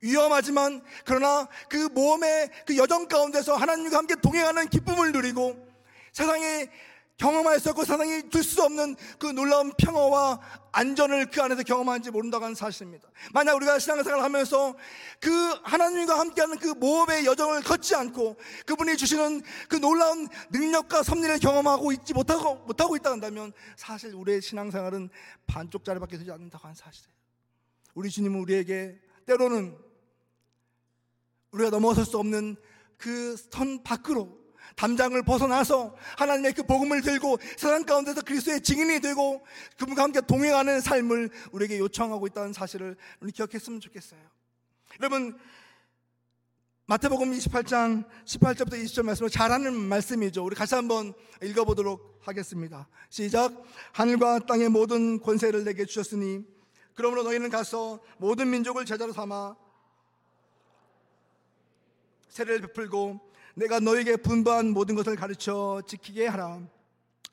위험하지만 0.00 0.82
그러나 1.04 1.48
그 1.68 1.76
모험의 1.76 2.50
그 2.66 2.76
여정 2.76 3.08
가운데서 3.08 3.56
하나님과 3.56 3.98
함께 3.98 4.14
동행하는 4.16 4.68
기쁨을 4.68 5.12
누리고 5.12 5.66
세상에 6.12 6.70
경험하였었고 7.18 7.84
세상이 7.84 8.30
줄 8.30 8.42
수 8.42 8.62
없는 8.62 8.96
그 9.18 9.26
놀라운 9.26 9.72
평화와 9.76 10.40
안전을 10.72 11.30
그 11.30 11.42
안에서 11.42 11.64
경험하는지 11.64 12.10
모른다고 12.10 12.44
하는 12.44 12.54
사실입니다. 12.54 13.08
만약 13.32 13.54
우리가 13.56 13.78
신앙생활을 13.78 14.24
하면서 14.24 14.76
그 15.20 15.30
하나님과 15.64 16.18
함께하는 16.18 16.58
그 16.58 16.68
모험의 16.68 17.26
여정을 17.26 17.62
걷지 17.62 17.94
않고 17.96 18.36
그분이 18.66 18.96
주시는 18.96 19.42
그 19.68 19.76
놀라운 19.76 20.28
능력과 20.50 21.02
섭리를 21.02 21.38
경험하고 21.40 21.92
있지 21.92 22.14
못하고, 22.14 22.54
못하고 22.66 22.96
있다 22.96 23.10
한다면 23.10 23.52
사실 23.76 24.14
우리의 24.14 24.40
신앙생활은 24.40 25.10
반쪽짜리밖에 25.46 26.18
되지 26.18 26.30
않는다고 26.30 26.64
하는 26.64 26.74
사실이에요. 26.76 27.12
우리 27.94 28.10
주님은 28.10 28.38
우리에게 28.40 29.00
때로는 29.26 29.76
우리가 31.50 31.70
넘어설 31.70 32.04
수 32.04 32.16
없는 32.18 32.56
그 32.96 33.36
선 33.52 33.82
밖으로 33.82 34.37
담장을 34.78 35.20
벗어나서 35.24 35.96
하나님의 36.16 36.52
그 36.52 36.62
복음을 36.62 37.02
들고 37.02 37.38
세상 37.56 37.84
가운데서 37.84 38.22
그리스도의 38.22 38.62
증인이 38.62 39.00
되고 39.00 39.44
그분과 39.76 40.04
함께 40.04 40.20
동행하는 40.20 40.80
삶을 40.80 41.30
우리에게 41.50 41.80
요청하고 41.80 42.28
있다는 42.28 42.52
사실을 42.52 42.96
우리 43.20 43.32
기억했으면 43.32 43.80
좋겠어요. 43.80 44.20
여러분 45.00 45.36
마태복음 46.86 47.32
28장 47.32 48.08
18절부터 48.24 48.74
20절 48.84 49.02
말씀을 49.02 49.30
잘하는 49.30 49.74
말씀이죠. 49.74 50.44
우리 50.44 50.54
같이 50.54 50.76
한번 50.76 51.12
읽어보도록 51.42 52.20
하겠습니다. 52.22 52.88
시작. 53.10 53.52
하늘과 53.92 54.46
땅의 54.46 54.68
모든 54.68 55.20
권세를 55.20 55.64
내게 55.64 55.86
주셨으니 55.86 56.46
그러므로 56.94 57.24
너희는 57.24 57.50
가서 57.50 57.98
모든 58.16 58.48
민족을 58.50 58.84
제자로 58.84 59.12
삼아 59.12 59.56
세례를 62.28 62.60
베풀고 62.68 63.27
내가 63.58 63.80
너에게 63.80 64.14
분부한 64.14 64.70
모든 64.70 64.94
것을 64.94 65.16
가르쳐 65.16 65.82
지키게 65.84 66.28
하라. 66.28 66.60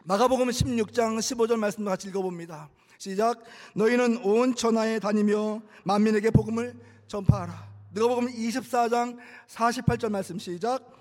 마가복음 0.06 0.48
16장 0.48 1.20
15절 1.20 1.58
말씀도 1.58 1.92
같이 1.92 2.08
읽어봅니다. 2.08 2.68
시작. 2.98 3.44
너희는 3.76 4.24
온 4.24 4.56
천하에 4.56 4.98
다니며 4.98 5.62
만민에게 5.84 6.32
복음을 6.32 6.74
전파하라. 7.08 7.70
누가복음 7.94 8.28
24장 8.30 9.20
48절 9.48 10.10
말씀 10.10 10.40
시작. 10.40 10.92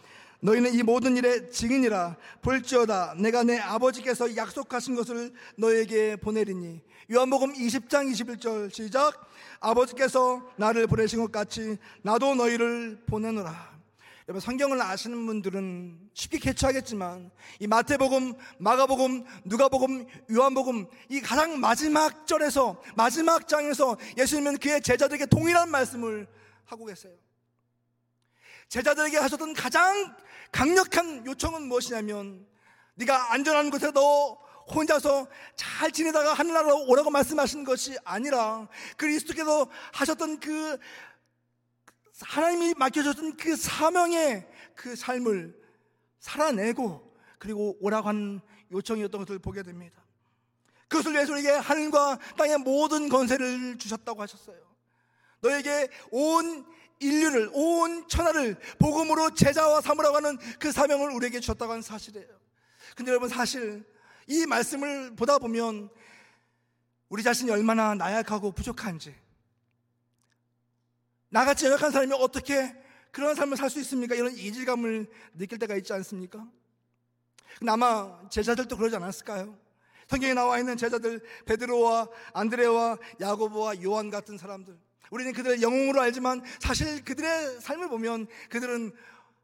너희는 0.41 0.75
이 0.75 0.83
모든 0.83 1.17
일의 1.17 1.51
증인이라 1.51 2.17
볼지어다 2.43 3.15
내가 3.15 3.45
내 3.45 3.59
아버지께서 3.59 4.37
약속하신 4.37 4.95
것을 4.95 5.33
너에게 5.57 6.17
보내리니 6.17 6.83
요한복음 7.11 7.55
20장 7.55 8.13
21절 8.13 8.71
시작 8.71 9.27
아버지께서 9.61 10.47
나를 10.57 10.87
보내신 10.87 11.23
것 11.23 11.33
같이 11.33 11.79
나도 12.03 12.35
너희를 12.35 13.05
보내노라 13.07 13.74
여러분 14.27 14.41
성경을 14.41 14.81
아시는 14.81 15.27
분들은 15.27 16.11
쉽게 16.15 16.39
캐치하겠지만 16.39 17.31
이 17.61 17.67
마태복음, 17.67 18.33
마가복음, 18.59 19.25
누가복음, 19.45 20.07
요한복음 20.33 20.87
이 21.11 21.21
가장 21.21 21.61
마지막 21.61 22.27
절에서 22.27 22.83
마지막 22.97 23.47
장에서 23.47 23.99
예수님은 24.17 24.59
그의 24.59 24.81
제자들에게 24.81 25.27
동일한 25.27 25.71
말씀을 25.71 26.27
하고 26.65 26.87
계세요. 26.87 27.13
제자들에게 28.69 29.19
하셨던 29.19 29.53
가장 29.53 30.17
강력한 30.51 31.27
요청은 31.27 31.63
무엇이냐면 31.69 32.47
네가 32.95 33.35
안전한 33.35 33.69
곳에 33.69 33.91
너 33.93 34.39
혼자서 34.75 35.29
잘 35.55 35.93
지내다가 35.93 36.33
하늘나라로 36.33 36.87
오라고 36.87 37.11
말씀하신 37.11 37.65
것이 37.65 37.95
아니라 38.05 38.67
그리스도께서 38.97 39.69
하셨던 39.93 40.41
그 40.41 40.79
하나님이 42.20 42.74
맡겨줬던 42.77 43.37
그 43.37 43.57
사명의 43.57 44.46
그 44.74 44.94
삶을 44.94 45.61
살아내고 46.20 47.12
그리고 47.38 47.77
오라고 47.81 48.09
하는 48.09 48.40
요청이었던 48.70 49.24
것을 49.24 49.38
보게 49.38 49.62
됩니다. 49.62 50.03
그것을 50.88 51.12
위해서 51.12 51.33
우리에게 51.33 51.50
하늘과 51.50 52.18
땅의 52.37 52.59
모든 52.59 53.09
건세를 53.09 53.79
주셨다고 53.79 54.22
하셨어요. 54.22 54.57
너에게 55.40 55.88
온 56.11 56.64
인류를, 57.00 57.50
온 57.53 58.09
천하를 58.09 58.57
복음으로 58.79 59.35
제자와 59.35 59.81
삼으라고 59.81 60.16
하는 60.16 60.38
그 60.59 60.72
사명을 60.72 61.11
우리에게 61.11 61.40
주셨다고 61.40 61.72
하는 61.72 61.83
사실이에요. 61.83 62.29
근데 62.96 63.11
여러분 63.11 63.29
사실 63.29 63.85
이 64.27 64.46
말씀을 64.46 65.14
보다 65.16 65.38
보면 65.38 65.90
우리 67.09 67.22
자신이 67.22 67.50
얼마나 67.50 67.94
나약하고 67.94 68.53
부족한지, 68.53 69.14
나같이 71.35 71.66
연약한 71.66 71.90
사람이 71.90 72.12
어떻게 72.14 72.73
그런 73.11 73.35
삶을 73.35 73.57
살 73.57 73.68
수 73.68 73.81
있습니까? 73.81 74.14
이런 74.14 74.31
이질감을 74.31 75.09
느낄 75.37 75.59
때가 75.59 75.75
있지 75.75 75.92
않습니까? 75.92 76.47
아마 77.66 78.20
제자들도 78.31 78.77
그러지 78.77 78.94
않았을까요? 78.94 79.59
성경에 80.07 80.33
나와 80.35 80.61
있는 80.61 80.77
제자들 80.77 81.20
베드로와 81.44 82.09
안드레와 82.35 82.99
야고보와 83.20 83.83
요한 83.83 84.11
같은 84.11 84.38
사람들 84.38 84.79
우리는 85.11 85.33
그들을 85.33 85.61
영웅으로 85.61 86.01
알지만 86.03 86.40
사실 86.61 87.05
그들의 87.05 87.61
삶을 87.61 87.88
보면 87.88 88.29
그들은 88.49 88.92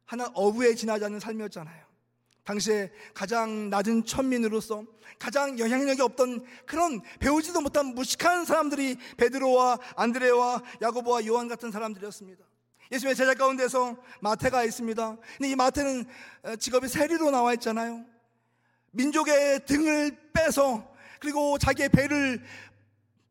하나 0.05 0.31
어부에 0.35 0.76
지나지 0.76 1.05
않는 1.07 1.18
삶이었잖아요. 1.18 1.89
당시에 2.44 2.90
가장 3.14 3.70
낮은 3.70 4.05
천민으로서 4.05 4.85
가장 5.18 5.59
영향력이 5.59 6.00
없던 6.03 6.44
그런 6.66 7.00
배우지도 7.18 7.61
못한 7.61 7.87
무식한 7.94 8.44
사람들이 8.44 8.96
베드로와 9.16 9.79
안드레와 9.96 10.62
야고보와 10.81 11.26
요한 11.26 11.48
같은 11.48 11.70
사람들이었습니다. 11.70 12.44
예수님의 12.92 13.14
제자 13.14 13.35
가운데서 13.35 13.96
마태가 14.20 14.64
있습니다. 14.64 15.16
근데 15.38 15.50
이 15.50 15.55
마태는 15.55 16.05
어, 16.42 16.57
직업이 16.57 16.88
세리로 16.88 17.31
나와 17.31 17.53
있잖아요. 17.55 18.05
민족의 18.92 19.64
등을 19.66 20.33
빼서 20.33 20.90
그리고 21.20 21.59
자기의 21.59 21.90
배를 21.90 22.42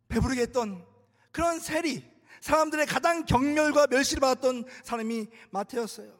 배부르게 0.08 0.41
했던 0.41 0.86
그런 1.32 1.60
세리, 1.60 2.04
사람들의 2.41 2.86
가장 2.86 3.26
경멸과 3.26 3.88
멸시를 3.88 4.22
받았던 4.22 4.65
사람이 4.84 5.28
마태였어요. 5.52 6.19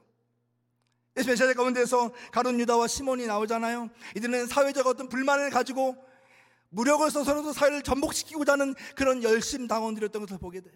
제자 1.24 1.54
가운데서 1.54 2.12
가론 2.32 2.60
유다와 2.60 2.88
시몬이 2.88 3.26
나오잖아요. 3.26 3.90
이들은 4.16 4.48
사회적 4.48 4.88
어떤 4.88 5.10
불만을 5.10 5.50
가지고 5.50 5.96
무력을 6.70 7.10
써서라도 7.10 7.52
사회를 7.54 7.82
전복시키고자 7.82 8.54
하는 8.54 8.76
그런 8.96 9.24
열심 9.24 9.68
당원들이었던 9.68 10.22
것을 10.22 10.38
보게 10.38 10.62
돼요. 10.62 10.74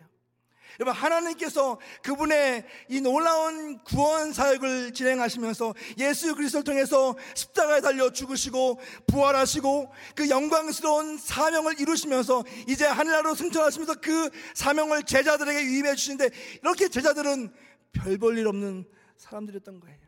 여러분 0.79 0.99
하나님께서 0.99 1.79
그분의 2.01 2.65
이 2.89 2.99
놀라운 2.99 3.77
구원 3.83 4.33
사역을 4.33 4.93
진행하시면서 4.93 5.75
예수 5.99 6.33
그리스도를 6.33 6.63
통해서 6.63 7.15
십자가에 7.35 7.79
달려 7.81 8.11
죽으시고 8.11 8.81
부활하시고 9.05 9.93
그 10.15 10.29
영광스러운 10.29 11.19
사명을 11.19 11.79
이루시면서 11.79 12.43
이제 12.67 12.85
하늘나라로 12.87 13.35
승천하시면서 13.35 14.01
그 14.01 14.31
사명을 14.55 15.03
제자들에게 15.03 15.59
위임해 15.59 15.93
주시는데 15.93 16.31
이렇게 16.63 16.89
제자들은 16.89 17.53
별 17.91 18.17
볼 18.17 18.39
일 18.39 18.47
없는 18.47 18.85
사람들이었던 19.17 19.79
거예요. 19.79 19.99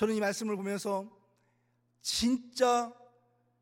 저는 0.00 0.14
이 0.14 0.20
말씀을 0.20 0.56
보면서 0.56 1.06
진짜 2.00 2.90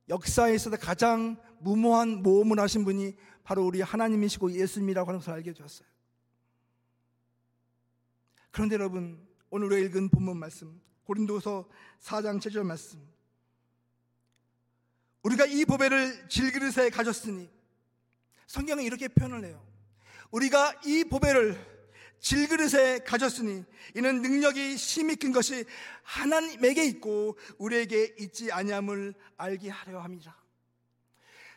역사에 0.09 0.55
있어서 0.55 0.77
가장 0.77 1.37
무모한 1.59 2.23
모험을 2.23 2.61
하신 2.61 2.85
분이 2.85 3.17
바로 3.43 3.67
우리 3.67 3.81
하나님이시고 3.81 4.53
예수님이라고 4.53 5.09
하는 5.09 5.19
것을 5.19 5.33
알게 5.33 5.53
되었어요. 5.53 5.89
그런데 8.53 8.77
여러분, 8.77 9.27
오늘 9.51 9.73
읽은 9.83 10.11
본문 10.11 10.37
말씀, 10.37 10.81
고린도서 11.07 11.69
4장 12.03 12.39
7절 12.39 12.63
말씀. 12.63 13.05
우리가 15.25 15.45
이 15.45 15.65
보배를 15.65 16.29
질그릇에 16.29 16.91
가졌으니 16.91 17.51
성경은 18.47 18.85
이렇게 18.85 19.09
표현을 19.09 19.45
해요. 19.45 19.61
우리가 20.31 20.83
이 20.87 21.03
보배를 21.03 21.78
질그릇에 22.21 23.01
가졌으니 23.01 23.65
이는 23.95 24.23
능력이 24.23 24.77
심히 24.77 25.17
큰 25.17 25.33
것이 25.33 25.65
하나님에게 26.03 26.85
있고 26.87 27.39
우리에게 27.59 28.15
있지 28.19 28.53
아니함을 28.53 29.15
알게 29.37 29.69
하려 29.71 30.01
함이라. 30.01 30.37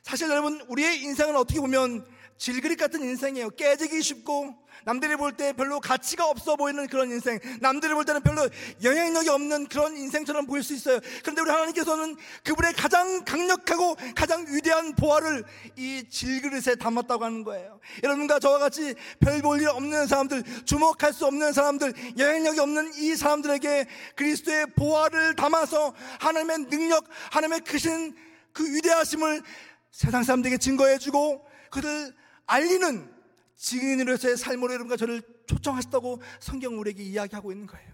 사실 0.03 0.29
여러분 0.29 0.61
우리의 0.67 1.01
인생은 1.01 1.35
어떻게 1.35 1.59
보면 1.59 2.05
질그릇 2.41 2.75
같은 2.75 3.03
인생이에요. 3.03 3.51
깨지기 3.51 4.01
쉽고 4.01 4.55
남들이 4.83 5.15
볼 5.15 5.31
때 5.37 5.53
별로 5.53 5.79
가치가 5.79 6.27
없어 6.27 6.55
보이는 6.55 6.87
그런 6.87 7.11
인생, 7.11 7.37
남들이 7.59 7.93
볼 7.93 8.03
때는 8.03 8.21
별로 8.23 8.49
영향력이 8.81 9.29
없는 9.29 9.67
그런 9.67 9.95
인생처럼 9.95 10.47
보일 10.47 10.63
수 10.63 10.73
있어요. 10.73 10.99
그런데 11.21 11.43
우리 11.43 11.51
하나님께서는 11.51 12.17
그분의 12.43 12.73
가장 12.73 13.23
강력하고 13.25 13.95
가장 14.15 14.43
위대한 14.49 14.95
보화를 14.95 15.43
이 15.75 16.03
질그릇에 16.09 16.77
담았다고 16.79 17.23
하는 17.23 17.43
거예요. 17.43 17.79
여러분과 18.01 18.39
저와 18.39 18.57
같이 18.57 18.95
별 19.19 19.39
볼 19.43 19.61
일 19.61 19.67
없는 19.69 20.07
사람들, 20.07 20.43
주목할 20.65 21.13
수 21.13 21.27
없는 21.27 21.53
사람들, 21.53 21.93
영향력이 22.17 22.59
없는 22.59 22.93
이 22.95 23.15
사람들에게 23.15 23.85
그리스도의 24.15 24.65
보화를 24.75 25.35
담아서 25.35 25.93
하나님의 26.19 26.69
능력, 26.71 27.05
하나님의 27.29 27.59
크신 27.61 28.15
그 28.51 28.65
위대하심을 28.65 29.43
세상 29.91 30.23
사람들에게 30.23 30.57
증거해주고 30.57 31.45
그들 31.69 32.19
알리는 32.51 33.09
증인으로서의 33.55 34.35
삶으로 34.35 34.73
여러분과 34.73 34.97
저를 34.97 35.21
초청하셨다고 35.45 36.21
성경 36.39 36.77
우리에게 36.79 37.01
이야기하고 37.01 37.51
있는 37.51 37.65
거예요. 37.65 37.93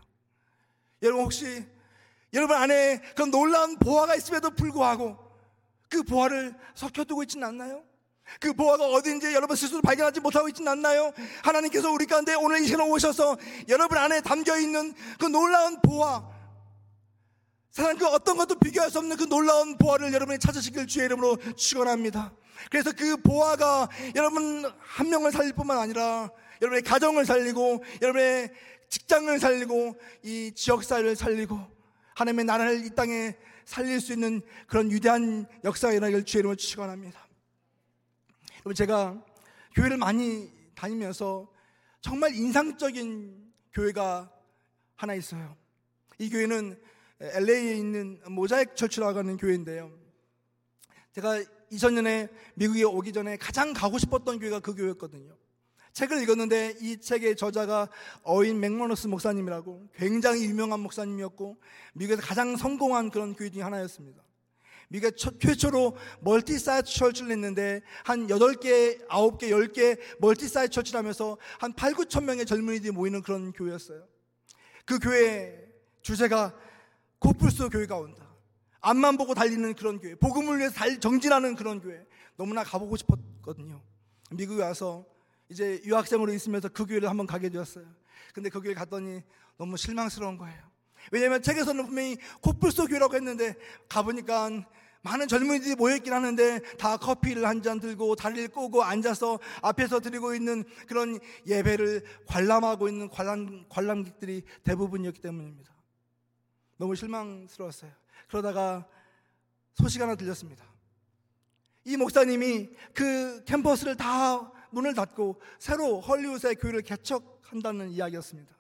여러분 1.04 1.26
혹시 1.26 1.64
여러분 2.34 2.56
안에 2.56 3.02
그런 3.14 3.30
놀라운 3.30 3.78
보화가 3.78 4.16
있음에도 4.16 4.50
불구하고 4.50 5.18
그 5.90 6.02
보화를 6.04 6.56
섞여두고 6.74 7.24
있지는 7.24 7.48
않나요? 7.48 7.84
그 8.40 8.54
보화가 8.54 8.86
어딘지 8.86 9.34
여러분 9.34 9.56
스스로 9.56 9.82
발견하지 9.82 10.22
못하고 10.22 10.50
있지는 10.50 10.72
않나요? 10.72 11.14
하나님께서 11.44 11.92
우리 11.92 12.06
가운데 12.08 12.34
오늘 12.34 12.62
이 12.62 12.66
시간에 12.66 12.90
오셔서 12.90 13.38
여러분 13.70 13.98
안에 13.98 14.22
담겨 14.22 14.58
있는 14.58 14.94
그 15.20 15.26
놀라운 15.26 15.80
보화, 15.82 16.28
세상 17.72 17.96
그 17.96 18.08
어떤 18.08 18.38
것도 18.38 18.56
비교할 18.56 18.90
수 18.90 18.98
없는 18.98 19.18
그 19.18 19.26
놀라운 19.26 19.78
보화를 19.78 20.12
여러분이 20.12 20.40
찾으시길 20.40 20.88
주의 20.88 21.06
이름으로 21.06 21.38
축원합니다. 21.56 22.34
그래서 22.70 22.92
그 22.92 23.18
보화가 23.18 23.90
여러분 24.16 24.66
한 24.80 25.10
명을 25.10 25.32
살릴 25.32 25.54
뿐만 25.54 25.78
아니라 25.78 26.30
여러분의 26.62 26.84
가정을 26.84 27.26
살리고 27.26 27.84
여러분의 28.02 28.52
직장을 28.90 29.40
살리고 29.40 29.96
이 30.24 30.52
지역사회를 30.56 31.16
살리고 31.16 31.60
하나님의 32.16 32.46
나라를 32.46 32.86
이 32.86 32.90
땅에 32.96 33.36
살릴 33.66 34.00
수 34.00 34.14
있는 34.14 34.42
그런 34.66 34.90
위대한 34.90 35.46
역사가 35.64 35.94
일어나길 35.94 36.24
주의 36.24 36.40
이름으로 36.40 36.56
축원합니다. 36.56 37.28
여러분 38.58 38.74
제가 38.74 39.22
교회를 39.76 39.98
많이 39.98 40.50
다니면서 40.74 41.52
정말 42.02 42.34
인상적인 42.34 43.54
교회가 43.74 44.32
하나 44.96 45.14
있어요. 45.14 45.56
이 46.18 46.30
교회는 46.30 46.80
LA에 47.20 47.76
있는 47.76 48.22
모자익 48.28 48.76
철치라고 48.76 49.20
하는 49.20 49.38
교회인데요. 49.38 49.92
제가 51.14 51.44
2000년에 51.72 52.30
미국에 52.56 52.84
오기 52.84 53.14
전에 53.14 53.38
가장 53.38 53.74
가고 53.74 53.98
싶었던 53.98 54.40
교회가 54.40 54.60
그 54.60 54.76
교회였거든요. 54.76 55.36
책을 55.94 56.22
읽었는데 56.22 56.76
이 56.80 57.02
책의 57.02 57.36
저자가 57.36 57.90
어윈 58.22 58.60
맥머너스 58.60 59.08
목사님이라고 59.08 59.90
굉장히 59.96 60.46
유명한 60.46 60.80
목사님이었고 60.82 61.58
미국에서 61.94 62.22
가장 62.22 62.56
성공한 62.56 63.10
그런 63.10 63.34
교회 63.34 63.50
중에 63.50 63.64
하나였습니다. 63.64 64.22
미국에 64.90 65.16
최초로 65.16 65.98
multi-site 66.22 66.90
church를 66.92 67.32
했는데 67.32 67.82
한 68.04 68.28
8개, 68.28 69.08
9개, 69.08 69.50
10개 69.50 70.00
multi-site 70.20 70.72
church를 70.72 71.00
하면서 71.00 71.38
한 71.60 71.74
8, 71.74 71.94
9천 71.94 72.24
명의 72.26 72.46
젊은이들이 72.46 72.92
모이는 72.92 73.22
그런 73.22 73.52
교회였어요. 73.52 74.08
그 74.86 75.00
교회 75.00 75.68
주제가 76.04 76.54
코뿔소 77.20 77.70
교회가 77.70 77.98
온다. 77.98 78.27
앞만 78.88 79.18
보고 79.18 79.34
달리는 79.34 79.74
그런 79.74 80.00
교회. 80.00 80.16
복음을 80.16 80.60
위해서 80.60 80.74
달, 80.74 80.98
정진하는 80.98 81.56
그런 81.56 81.82
교회. 81.82 82.06
너무나 82.38 82.64
가보고 82.64 82.96
싶었거든요. 82.96 83.82
미국에 84.32 84.64
와서 84.64 85.06
이제 85.50 85.82
유학생으로 85.84 86.32
있으면서 86.32 86.70
그 86.70 86.86
교회를 86.86 87.10
한번 87.10 87.28
가게 87.28 87.50
되었어요. 87.50 87.86
근데 88.34 88.50
그 88.50 88.62
교회 88.62 88.74
갔더니 88.74 89.22
너무 89.58 89.76
실망스러운 89.76 90.38
거예요. 90.38 90.58
왜냐면 91.12 91.42
책에서는 91.42 91.86
분명히 91.86 92.18
코뿔소 92.42 92.88
교회라고 92.88 93.16
했는데 93.16 93.56
가보니까 93.90 94.52
많은 95.02 95.28
젊은이들이 95.28 95.76
모여있긴 95.76 96.14
하는데 96.14 96.60
다 96.78 96.96
커피를 96.96 97.46
한 97.46 97.62
잔 97.62 97.82
들고 97.82 98.16
다리를 98.16 98.48
꼬고 98.50 98.84
앉아서 98.84 99.40
앞에서 99.62 100.00
드리고 100.00 100.34
있는 100.34 100.64
그런 100.88 101.20
예배를 101.46 102.04
관람하고 102.26 102.88
있는 102.88 103.10
관람, 103.10 103.66
관람객들이 103.68 104.44
대부분이었기 104.64 105.20
때문입니다. 105.20 105.74
너무 106.78 106.96
실망스러웠어요. 106.96 107.92
그러다가 108.28 108.88
소식 109.76 110.02
하나 110.02 110.16
들렸습니다. 110.16 110.66
이 111.86 111.96
목사님이 111.96 112.70
그 112.94 113.44
캠퍼스를 113.46 113.96
다 113.96 114.52
문을 114.72 114.94
닫고 114.94 115.42
새로 115.60 116.02
헐리우드의 116.02 116.56
교회를 116.56 116.82
개척한다는 116.82 117.92
이야기였습니다. 117.92 118.56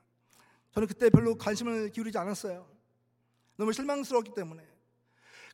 저는 0.71 0.87
그때 0.87 1.09
별로 1.09 1.35
관심을 1.35 1.89
기울이지 1.89 2.17
않았어요. 2.17 2.67
너무 3.57 3.73
실망스러웠기 3.73 4.33
때문에. 4.35 4.63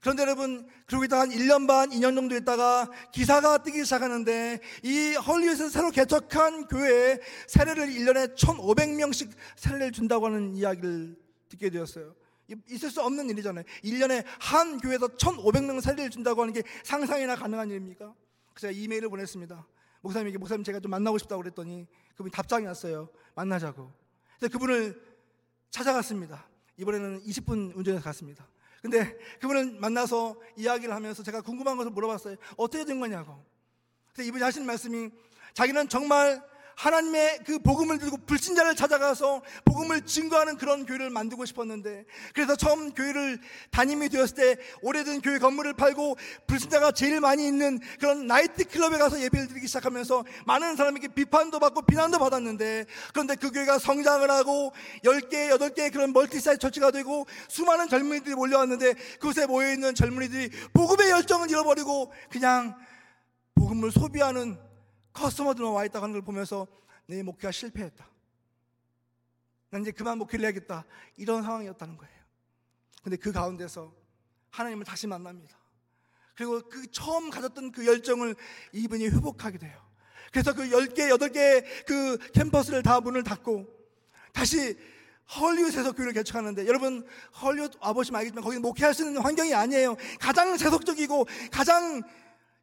그런데 0.01 0.21
여러분, 0.23 0.67
그러고 0.85 1.05
있다가 1.05 1.21
한 1.21 1.29
1년 1.29 1.65
반, 1.65 1.89
2년 1.89 2.13
정도 2.13 2.35
있다가 2.35 2.91
기사가 3.13 3.63
뜨기 3.63 3.85
시작하는데 3.85 4.59
이 4.83 5.13
헐리우드에서 5.15 5.69
새로 5.69 5.91
개척한 5.91 6.67
교회에 6.67 7.19
세례를 7.47 7.87
1년에 7.87 8.35
1,500명씩 8.35 9.31
세례를 9.55 9.93
준다고 9.93 10.25
하는 10.25 10.53
이야기를 10.55 11.15
듣게 11.47 11.69
되었어요. 11.69 12.13
있을 12.69 12.89
수 12.89 13.01
없는 13.01 13.29
일이잖아요. 13.29 13.63
1년에 13.83 14.23
한 14.39 14.79
교회에서 14.79 15.07
1,500명 15.07 15.81
살리를 15.81 16.09
준다고 16.09 16.41
하는 16.41 16.53
게 16.53 16.63
상상이나 16.83 17.35
가능한 17.35 17.69
일입니까? 17.69 18.13
그래서 18.53 18.67
제가 18.67 18.71
이메일을 18.71 19.09
보냈습니다. 19.09 19.67
목사님에게 20.01 20.37
목사님 20.37 20.63
제가 20.63 20.79
좀 20.79 20.91
만나고 20.91 21.17
싶다고 21.17 21.41
그랬더니 21.41 21.87
그분이 22.15 22.31
답장이 22.31 22.65
왔어요. 22.65 23.09
만나자고. 23.35 23.91
그래서 24.37 24.51
그분을 24.51 25.01
찾아갔습니다. 25.69 26.47
이번에는 26.77 27.21
20분 27.23 27.75
운전해서 27.75 28.03
갔습니다. 28.03 28.47
근데 28.81 29.17
그분을 29.39 29.79
만나서 29.79 30.35
이야기를 30.57 30.93
하면서 30.93 31.23
제가 31.23 31.41
궁금한 31.41 31.77
것을 31.77 31.91
물어봤어요. 31.91 32.35
어떻게 32.57 32.83
된 32.83 32.99
거냐고. 32.99 33.43
그래서 34.11 34.27
이분이 34.27 34.43
하신 34.43 34.65
말씀이 34.65 35.09
자기는 35.53 35.87
정말 35.87 36.43
하나님의 36.75 37.39
그 37.45 37.59
복음을 37.59 37.99
들고 37.99 38.17
불신자를 38.25 38.75
찾아가서 38.75 39.41
복음을 39.65 40.01
증거하는 40.01 40.57
그런 40.57 40.85
교회를 40.85 41.09
만들고 41.09 41.45
싶었는데 41.45 42.05
그래서 42.33 42.55
처음 42.55 42.91
교회를 42.93 43.39
담임이 43.71 44.09
되었을 44.09 44.35
때 44.35 44.55
오래된 44.81 45.21
교회 45.21 45.39
건물을 45.39 45.73
팔고 45.73 46.17
불신자가 46.47 46.91
제일 46.91 47.19
많이 47.19 47.45
있는 47.45 47.79
그런 47.99 48.27
나이트 48.27 48.65
클럽에 48.65 48.97
가서 48.97 49.19
예배를 49.21 49.47
드리기 49.47 49.67
시작하면서 49.67 50.25
많은 50.45 50.75
사람에게 50.75 51.09
비판도 51.09 51.59
받고 51.59 51.83
비난도 51.83 52.19
받았는데 52.19 52.85
그런데 53.13 53.35
그 53.35 53.51
교회가 53.51 53.79
성장을 53.79 54.29
하고 54.29 54.71
10개, 55.03 55.49
8개 55.49 55.91
그런 55.91 56.13
multi-site 56.13 56.59
church가 56.59 56.91
되고 56.91 57.25
수많은 57.47 57.87
젊은이들이 57.87 58.35
몰려왔는데 58.35 58.93
그곳에 59.19 59.45
모여 59.45 59.71
있는 59.71 59.95
젊은이들이 59.95 60.49
복음의 60.73 61.09
열정을 61.11 61.49
잃어버리고 61.49 62.11
그냥 62.29 62.75
복음을 63.55 63.91
소비하는 63.91 64.57
커스터머들만 65.13 65.73
와 65.73 65.85
있다고 65.85 66.03
하는 66.03 66.13
걸 66.13 66.21
보면서 66.21 66.67
내 67.07 67.21
목회가 67.23 67.51
실패했다. 67.51 68.07
난 69.69 69.81
이제 69.81 69.91
그만 69.91 70.17
목회를 70.17 70.45
해야겠다. 70.45 70.85
이런 71.17 71.41
상황이었다는 71.41 71.97
거예요. 71.97 72.13
근데 73.03 73.17
그 73.17 73.31
가운데서 73.31 73.93
하나님을 74.51 74.85
다시 74.85 75.07
만납니다. 75.07 75.57
그리고 76.35 76.61
그 76.67 76.89
처음 76.91 77.29
가졌던 77.29 77.71
그 77.71 77.85
열정을 77.85 78.35
이분이 78.71 79.07
회복하게 79.09 79.57
돼요. 79.57 79.81
그래서 80.31 80.53
그 80.53 80.63
10개, 80.63 81.09
8개 81.15 81.85
그 81.85 82.17
캠퍼스를 82.33 82.81
다 82.81 82.99
문을 82.99 83.23
닫고 83.23 83.67
다시 84.31 84.77
헐리우드에서 85.39 85.91
교회를 85.93 86.13
개척하는데 86.13 86.67
여러분 86.67 87.05
헐리우드 87.41 87.77
와보시면 87.81 88.19
알겠지만 88.19 88.43
거기는 88.43 88.61
목회할 88.61 88.93
수 88.93 89.05
있는 89.05 89.21
환경이 89.21 89.53
아니에요. 89.53 89.95
가장 90.19 90.57
세속적이고 90.57 91.27
가장 91.51 92.01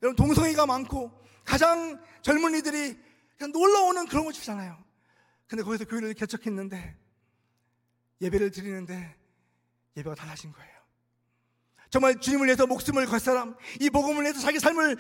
여러분 0.03 0.16
동성애가 0.16 0.66
많고 0.66 1.11
가장 1.45 2.03
젊은이들이 2.22 2.99
그냥 3.38 3.53
놀러 3.53 3.82
오는 3.84 4.07
그런 4.07 4.24
곳이잖아요. 4.24 4.76
근데 5.47 5.62
거기서 5.62 5.84
교회를 5.84 6.14
개척했는데 6.14 6.97
예배를 8.20 8.51
드리는데 8.51 9.16
예배가 9.97 10.14
달라진 10.14 10.53
거예요. 10.53 10.70
정말 11.88 12.20
주님을 12.20 12.47
위해서 12.47 12.66
목숨을 12.66 13.07
걸 13.07 13.18
사람, 13.18 13.57
이 13.80 13.91
복음을 13.91 14.22
위해서 14.22 14.41
자기 14.41 14.61
삶을 14.61 14.97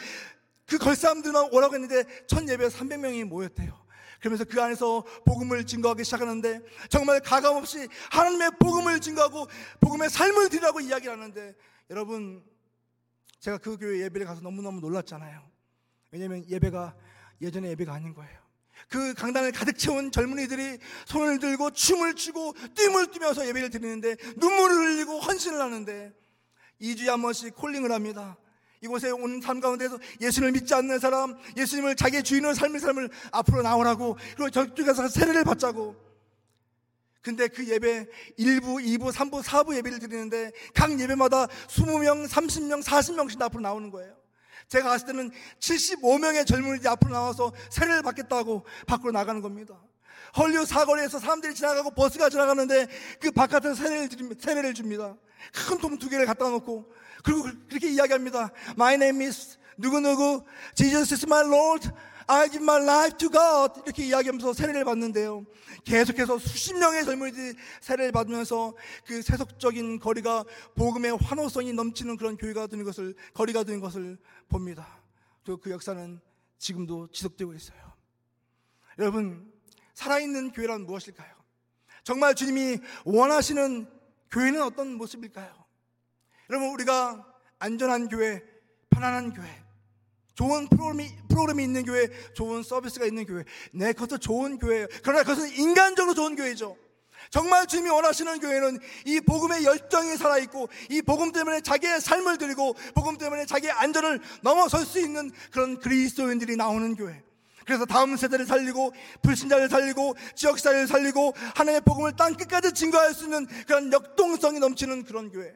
그 0.66 0.78
걸 0.78 0.94
사람들만 0.94 1.50
오라고 1.52 1.74
했는데 1.74 2.04
첫 2.28 2.48
예배에 2.48 2.68
300명이 2.68 3.24
모였대요. 3.24 3.80
그러면서 4.20 4.44
그 4.44 4.62
안에서 4.62 5.04
복음을 5.24 5.66
증거하기 5.66 6.04
시작하는데 6.04 6.60
정말 6.88 7.20
가감 7.20 7.56
없이 7.56 7.88
하나님의 8.12 8.52
복음을 8.60 9.00
증거하고 9.00 9.48
복음의 9.80 10.10
삶을 10.10 10.48
드리라고 10.48 10.80
이야기하는데 10.80 11.54
여러분 11.90 12.44
제가 13.40 13.58
그 13.58 13.78
교회 13.78 14.00
예배를 14.02 14.26
가서 14.26 14.42
너무너무 14.42 14.80
놀랐잖아요. 14.80 15.50
왜냐하면 16.10 16.44
예배가 16.48 16.94
예전의 17.40 17.70
예배가 17.72 17.92
아닌 17.92 18.14
거예요. 18.14 18.38
그 18.88 19.14
강단을 19.14 19.52
가득 19.52 19.78
채운 19.78 20.10
젊은이들이 20.10 20.78
손을 21.06 21.38
들고 21.38 21.70
춤을 21.70 22.14
추고 22.14 22.54
띠을 22.74 23.10
뛰면서 23.12 23.46
예배를 23.46 23.70
드리는데 23.70 24.16
눈물을 24.36 24.76
흘리고 24.76 25.20
헌신을 25.20 25.60
하는데 25.60 26.12
2주에 26.80 27.06
한 27.06 27.20
번씩 27.22 27.54
콜링을 27.54 27.92
합니다. 27.92 28.36
이곳에 28.82 29.10
온 29.10 29.40
삶 29.40 29.60
가운데서 29.60 29.98
예수님을 30.22 30.52
믿지 30.52 30.72
않는 30.74 30.98
사람, 30.98 31.36
예수님을 31.56 31.96
자기의 31.96 32.22
주인으로 32.22 32.54
삶을 32.54 32.80
삶을 32.80 33.10
앞으로 33.30 33.60
나오라고, 33.60 34.16
그리고 34.36 34.48
저쪽에 34.48 34.84
가서 34.84 35.06
세례를 35.08 35.44
받자고. 35.44 35.94
근데 37.20 37.48
그 37.48 37.68
예배 37.68 38.06
1부, 38.38 38.82
2부, 38.82 39.12
3부, 39.12 39.42
4부 39.42 39.76
예배를 39.76 39.98
드리는데 39.98 40.52
각 40.72 40.98
예배마다 40.98 41.46
20명, 41.46 42.26
30명, 42.26 42.82
40명씩 42.82 43.42
앞으로 43.42 43.60
나오는 43.60 43.90
거예요. 43.90 44.16
제가 44.70 44.88
갔을 44.88 45.08
때는 45.08 45.30
75명의 45.58 46.46
젊은이들이 46.46 46.88
앞으로 46.88 47.12
나와서 47.12 47.52
세례를 47.70 48.02
받겠다고 48.02 48.64
밖으로 48.86 49.10
나가는 49.10 49.42
겁니다. 49.42 49.74
헐리우 50.36 50.64
사거리에서 50.64 51.18
사람들이 51.18 51.54
지나가고 51.56 51.90
버스가 51.90 52.30
지나가는데 52.30 52.86
그 53.20 53.32
바깥에서 53.32 53.74
세례를, 53.74 54.08
드립니다. 54.08 54.40
세례를 54.40 54.72
줍니다. 54.74 55.16
큰 55.52 55.78
통 55.78 55.98
두 55.98 56.08
개를 56.08 56.24
갖다 56.24 56.48
놓고 56.48 56.86
그리고 57.24 57.42
그렇게 57.68 57.90
이야기합니다. 57.90 58.50
My 58.78 58.94
name 58.94 59.26
is 59.26 59.58
누구누구 59.76 60.44
Jesus 60.74 61.14
is 61.14 61.26
my 61.26 61.44
Lord 61.44 61.90
I 62.30 62.48
give 62.48 62.62
my 62.62 62.80
life 62.80 63.18
to 63.18 63.28
God 63.28 63.80
이렇게 63.84 64.04
이야기하면서 64.04 64.52
세례를 64.52 64.84
받는데요. 64.84 65.44
계속해서 65.84 66.38
수십 66.38 66.74
명의 66.74 67.04
젊은이들이 67.04 67.58
세례를 67.80 68.12
받으면서 68.12 68.76
그 69.04 69.20
세속적인 69.20 69.98
거리가 69.98 70.44
복음의 70.76 71.16
환호성이 71.16 71.72
넘치는 71.72 72.16
그런 72.16 72.36
교회가 72.36 72.68
되는 72.68 72.84
것을 72.84 73.16
거리가 73.34 73.64
되는 73.64 73.80
것을 73.80 74.16
봅니다. 74.48 75.00
그 75.44 75.70
역사는 75.70 76.20
지금도 76.58 77.08
지속되고 77.08 77.52
있어요. 77.54 77.78
여러분 79.00 79.52
살아있는 79.94 80.52
교회란 80.52 80.82
무엇일까요? 80.86 81.34
정말 82.04 82.36
주님이 82.36 82.78
원하시는 83.06 83.90
교회는 84.30 84.62
어떤 84.62 84.94
모습일까요? 84.94 85.52
여러분 86.48 86.68
우리가 86.68 87.26
안전한 87.58 88.08
교회, 88.08 88.40
편안한 88.88 89.32
교회, 89.32 89.48
좋은 90.34 90.68
프로그램이, 90.68 91.08
프로그램이 91.28 91.62
있는 91.62 91.84
교회, 91.84 92.08
좋은 92.34 92.62
서비스가 92.62 93.06
있는 93.06 93.26
교회, 93.26 93.44
네, 93.72 93.92
그것도 93.92 94.18
좋은 94.18 94.58
교회예요. 94.58 94.86
그러나 95.02 95.22
그것은 95.22 95.50
인간적으로 95.54 96.14
좋은 96.14 96.36
교회죠. 96.36 96.76
정말 97.28 97.66
주님이 97.66 97.90
원하시는 97.90 98.40
교회는 98.40 98.78
이 99.04 99.20
복음의 99.20 99.64
열정이 99.64 100.16
살아있고 100.16 100.68
이 100.88 101.02
복음 101.02 101.32
때문에 101.32 101.60
자기의 101.60 102.00
삶을 102.00 102.38
드리고 102.38 102.74
복음 102.94 103.18
때문에 103.18 103.46
자기의 103.46 103.72
안전을 103.72 104.20
넘어설 104.42 104.84
수 104.84 104.98
있는 104.98 105.30
그런 105.50 105.78
그리스도인들이 105.78 106.56
나오는 106.56 106.94
교회. 106.96 107.22
그래서 107.66 107.84
다음 107.84 108.16
세대를 108.16 108.46
살리고 108.46 108.92
불신자를 109.22 109.68
살리고 109.68 110.16
지역사회를 110.34 110.88
살리고 110.88 111.34
하나님의 111.54 111.82
복음을 111.82 112.16
땅 112.16 112.34
끝까지 112.34 112.72
증거할 112.72 113.14
수 113.14 113.24
있는 113.24 113.46
그런 113.66 113.92
역동성이 113.92 114.58
넘치는 114.58 115.04
그런 115.04 115.30
교회. 115.30 115.52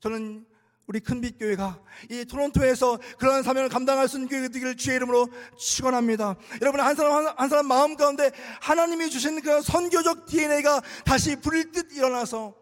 저는 0.00 0.44
우리 0.86 1.00
큰빛 1.00 1.38
교회가 1.38 1.80
이 2.10 2.24
토론토에서 2.24 2.98
그러한 3.18 3.42
사명을 3.42 3.68
감당할 3.68 4.08
수 4.08 4.16
있는 4.16 4.28
교회가 4.28 4.48
되기를 4.48 4.76
주의 4.76 4.96
이름으로 4.96 5.28
축원합니다. 5.58 6.36
여러분 6.62 6.80
한 6.80 6.94
사람 6.94 7.26
한 7.36 7.48
사람 7.48 7.66
마음 7.66 7.96
가운데 7.96 8.30
하나님이 8.60 9.10
주신 9.10 9.40
그 9.42 9.62
선교적 9.62 10.26
DNA가 10.26 10.80
다시 11.04 11.36
불일 11.36 11.72
듯 11.72 11.92
일어나서 11.92 12.54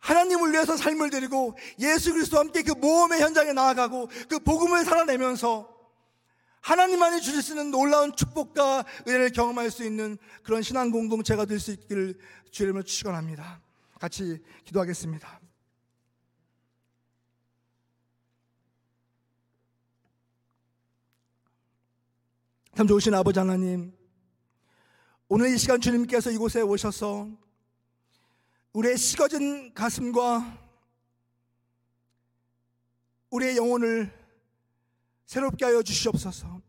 하나님을 0.00 0.52
위해서 0.52 0.76
삶을 0.76 1.10
드리고 1.10 1.56
예수 1.78 2.12
그리스도와 2.12 2.40
함께 2.42 2.62
그 2.62 2.72
모험의 2.72 3.20
현장에 3.20 3.52
나아가고 3.52 4.08
그 4.28 4.38
복음을 4.40 4.84
살아내면서 4.84 5.68
하나님만이 6.62 7.20
주실 7.20 7.42
수 7.42 7.52
있는 7.52 7.70
놀라운 7.70 8.14
축복과 8.14 8.84
은혜를 9.06 9.30
경험할 9.32 9.70
수 9.70 9.84
있는 9.84 10.18
그런 10.42 10.62
신앙 10.62 10.90
공동체가 10.90 11.44
될 11.44 11.60
수 11.60 11.70
있기를 11.70 12.18
주의 12.50 12.66
이름으로 12.66 12.82
축원합니다. 12.82 13.60
같이 13.98 14.42
기도하겠습니다. 14.64 15.39
참 22.80 22.86
좋으신 22.86 23.12
아버지 23.12 23.38
하나님, 23.38 23.92
오늘 25.28 25.52
이 25.52 25.58
시간 25.58 25.82
주님께서 25.82 26.30
이곳에 26.30 26.62
오셔서 26.62 27.28
우리의 28.72 28.96
식어진 28.96 29.74
가슴과 29.74 30.58
우리의 33.28 33.58
영혼을 33.58 34.10
새롭게 35.26 35.66
하여 35.66 35.82
주시옵소서. 35.82 36.62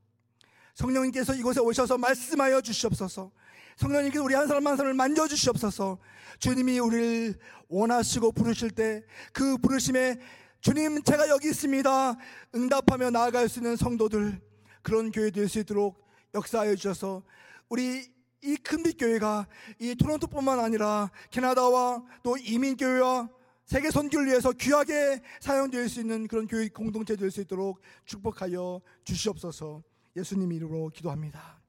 성령님께서 0.73 1.33
이곳에 1.33 1.61
오셔서 1.61 1.97
말씀하여 1.97 2.59
주시옵소서. 2.59 3.31
성령님께서 3.77 4.21
우리 4.21 4.33
한 4.33 4.49
사람 4.49 4.67
한 4.67 4.75
사람을 4.75 4.93
만져 4.93 5.29
주시옵소서. 5.29 5.97
주님이 6.39 6.79
우리를 6.79 7.39
원하시고 7.69 8.33
부르실 8.33 8.71
때 8.71 9.05
그 9.31 9.57
부르심에 9.59 10.19
주님 10.59 11.03
제가 11.03 11.29
여기 11.29 11.47
있습니다. 11.47 12.17
응답하며 12.53 13.11
나아갈 13.11 13.47
수 13.47 13.59
있는 13.59 13.77
성도들 13.77 14.41
그런 14.81 15.09
교회 15.13 15.31
될 15.31 15.47
수 15.47 15.59
있도록 15.59 16.00
역사하여 16.33 16.75
주셔서 16.75 17.23
우리 17.69 18.09
이 18.43 18.55
큰빛 18.57 18.97
교회가 18.97 19.47
이 19.79 19.95
토론토뿐만 19.95 20.59
아니라 20.59 21.11
캐나다와 21.29 22.03
또 22.23 22.37
이민 22.37 22.75
교회와 22.75 23.29
세계 23.65 23.91
선교를 23.91 24.27
위해서 24.27 24.51
귀하게 24.51 25.21
사용될 25.39 25.87
수 25.87 26.01
있는 26.01 26.27
그런 26.27 26.47
교회 26.47 26.67
공동체 26.67 27.15
될 27.15 27.29
수 27.31 27.41
있도록 27.41 27.79
축복하여 28.05 28.81
주시옵소서. 29.03 29.83
예수님 30.15 30.51
이름으로 30.51 30.89
기도합니다. 30.89 31.60